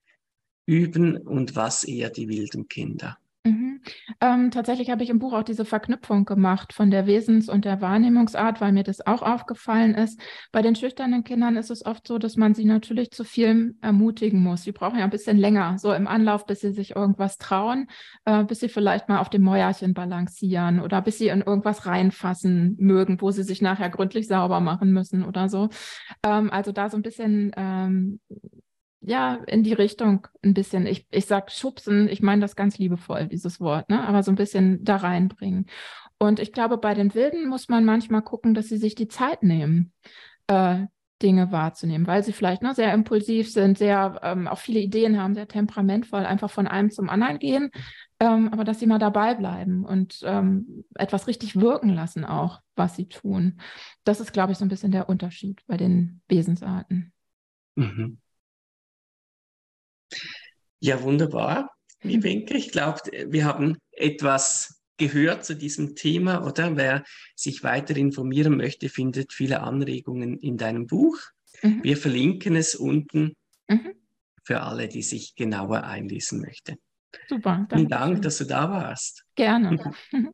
üben 0.66 1.16
und 1.16 1.57
was 1.57 1.85
eher 1.85 2.11
die 2.11 2.28
wilden 2.28 2.68
Kinder? 2.68 3.18
Ähm, 4.20 4.51
tatsächlich 4.51 4.90
habe 4.90 5.03
ich 5.03 5.11
im 5.11 5.18
Buch 5.18 5.33
auch 5.33 5.42
diese 5.42 5.64
Verknüpfung 5.64 6.24
gemacht 6.24 6.72
von 6.72 6.90
der 6.90 7.07
Wesens- 7.07 7.48
und 7.48 7.64
der 7.64 7.81
Wahrnehmungsart, 7.81 8.61
weil 8.61 8.72
mir 8.72 8.85
das 8.85 9.07
auch 9.07 9.22
aufgefallen 9.22 9.94
ist. 9.94 10.20
Bei 10.53 10.62
den 10.62 10.74
schüchternen 10.74 11.24
Kindern 11.24 11.57
ist 11.57 11.70
es 11.70 11.85
oft 11.85 12.07
so, 12.07 12.18
dass 12.18 12.37
man 12.37 12.55
sie 12.55 12.64
natürlich 12.64 13.11
zu 13.11 13.24
viel 13.24 13.77
ermutigen 13.81 14.42
muss. 14.42 14.62
Sie 14.62 14.72
brauchen 14.72 14.98
ja 14.98 15.05
ein 15.05 15.11
bisschen 15.11 15.37
länger, 15.37 15.79
so 15.79 15.92
im 15.92 16.07
Anlauf, 16.07 16.46
bis 16.46 16.61
sie 16.61 16.72
sich 16.72 16.96
irgendwas 16.96 17.38
trauen, 17.38 17.88
äh, 18.24 18.44
bis 18.44 18.61
sie 18.61 18.68
vielleicht 18.68 19.09
mal 19.09 19.18
auf 19.18 19.31
dem 19.31 19.42
Mäuerchen 19.42 19.94
balancieren 19.94 20.81
oder 20.81 21.03
bis 21.03 21.18
sie 21.18 21.29
in 21.29 21.42
irgendwas 21.42 21.87
reinfassen 21.87 22.77
mögen, 22.79 23.20
wo 23.20 23.31
sie 23.31 23.42
sich 23.42 23.62
nachher 23.62 23.90
gründlich 23.90 24.29
sauber 24.29 24.61
machen 24.61 24.92
müssen 24.92 25.24
oder 25.24 25.48
so. 25.48 25.68
Ähm, 26.22 26.51
also 26.51 26.72
da 26.72 26.88
so 26.88 26.96
ein 26.96 27.03
bisschen 27.03 27.53
ähm, 27.57 28.20
ja, 29.00 29.34
in 29.46 29.62
die 29.62 29.72
Richtung 29.72 30.26
ein 30.42 30.54
bisschen. 30.54 30.87
Ich, 30.87 31.06
ich 31.11 31.26
sag 31.26 31.50
schubsen, 31.50 32.08
ich 32.08 32.22
meine 32.22 32.40
das 32.40 32.56
ganz 32.56 32.78
liebevoll, 32.78 33.26
dieses 33.28 33.61
Wort, 33.61 33.88
ne? 33.88 34.06
aber 34.06 34.22
so 34.22 34.32
ein 34.32 34.37
bisschen 34.37 34.84
da 34.84 34.96
reinbringen. 34.96 35.66
Und 36.18 36.40
ich 36.40 36.52
glaube, 36.52 36.78
bei 36.78 36.94
den 36.94 37.14
Wilden 37.14 37.48
muss 37.48 37.68
man 37.68 37.84
manchmal 37.84 38.22
gucken, 38.22 38.54
dass 38.54 38.66
sie 38.66 38.78
sich 38.78 38.94
die 38.94 39.08
Zeit 39.08 39.42
nehmen, 39.42 39.92
äh, 40.48 40.87
Dinge 41.22 41.50
wahrzunehmen, 41.50 42.06
weil 42.06 42.22
sie 42.22 42.32
vielleicht 42.32 42.62
ne, 42.62 42.74
sehr 42.74 42.92
impulsiv 42.92 43.50
sind, 43.50 43.76
sehr 43.76 44.20
ähm, 44.22 44.46
auch 44.46 44.58
viele 44.58 44.80
Ideen 44.80 45.20
haben, 45.20 45.34
sehr 45.34 45.48
temperamentvoll, 45.48 46.24
einfach 46.24 46.50
von 46.50 46.68
einem 46.68 46.90
zum 46.90 47.08
anderen 47.08 47.38
gehen, 47.38 47.70
ähm, 48.20 48.48
aber 48.52 48.64
dass 48.64 48.78
sie 48.78 48.87
mal 48.87 48.98
dabei 48.98 49.34
bleiben 49.34 49.84
und 49.84 50.20
ähm, 50.24 50.84
etwas 50.94 51.26
richtig 51.26 51.56
wirken 51.56 51.90
lassen 51.90 52.24
auch, 52.24 52.61
was 52.76 52.94
sie 52.94 53.08
tun. 53.08 53.61
Das 54.04 54.20
ist, 54.20 54.32
glaube 54.32 54.52
ich, 54.52 54.58
so 54.58 54.64
ein 54.64 54.68
bisschen 54.68 54.92
der 54.92 55.08
Unterschied 55.08 55.62
bei 55.66 55.76
den 55.76 56.20
Wesensarten. 56.28 57.12
Mhm. 57.74 58.18
Ja, 60.81 61.03
wunderbar, 61.03 61.71
liebe 62.03 62.29
Inke. 62.29 62.57
Ich 62.57 62.71
glaube, 62.71 63.01
wir 63.27 63.44
haben 63.44 63.79
etwas 63.92 64.83
gehört 64.97 65.44
zu 65.44 65.55
diesem 65.55 65.94
Thema, 65.94 66.44
oder? 66.44 66.77
Wer 66.77 67.05
sich 67.35 67.62
weiter 67.62 67.97
informieren 67.97 68.57
möchte, 68.57 68.88
findet 68.88 69.33
viele 69.33 69.61
Anregungen 69.62 70.38
in 70.38 70.57
deinem 70.57 70.87
Buch. 70.87 71.18
Mhm. 71.62 71.83
Wir 71.83 71.97
verlinken 71.97 72.57
es 72.57 72.75
unten 72.75 73.35
mhm. 73.68 73.94
für 74.44 74.61
alle, 74.61 74.88
die 74.88 75.03
sich 75.03 75.35
genauer 75.35 75.85
einlesen 75.85 76.40
möchten. 76.40 76.77
Super. 77.29 77.66
Vielen 77.73 77.88
Dank, 77.88 78.23
dass 78.23 78.38
du 78.38 78.44
da 78.44 78.71
warst. 78.71 79.25
Gerne. 79.35 79.94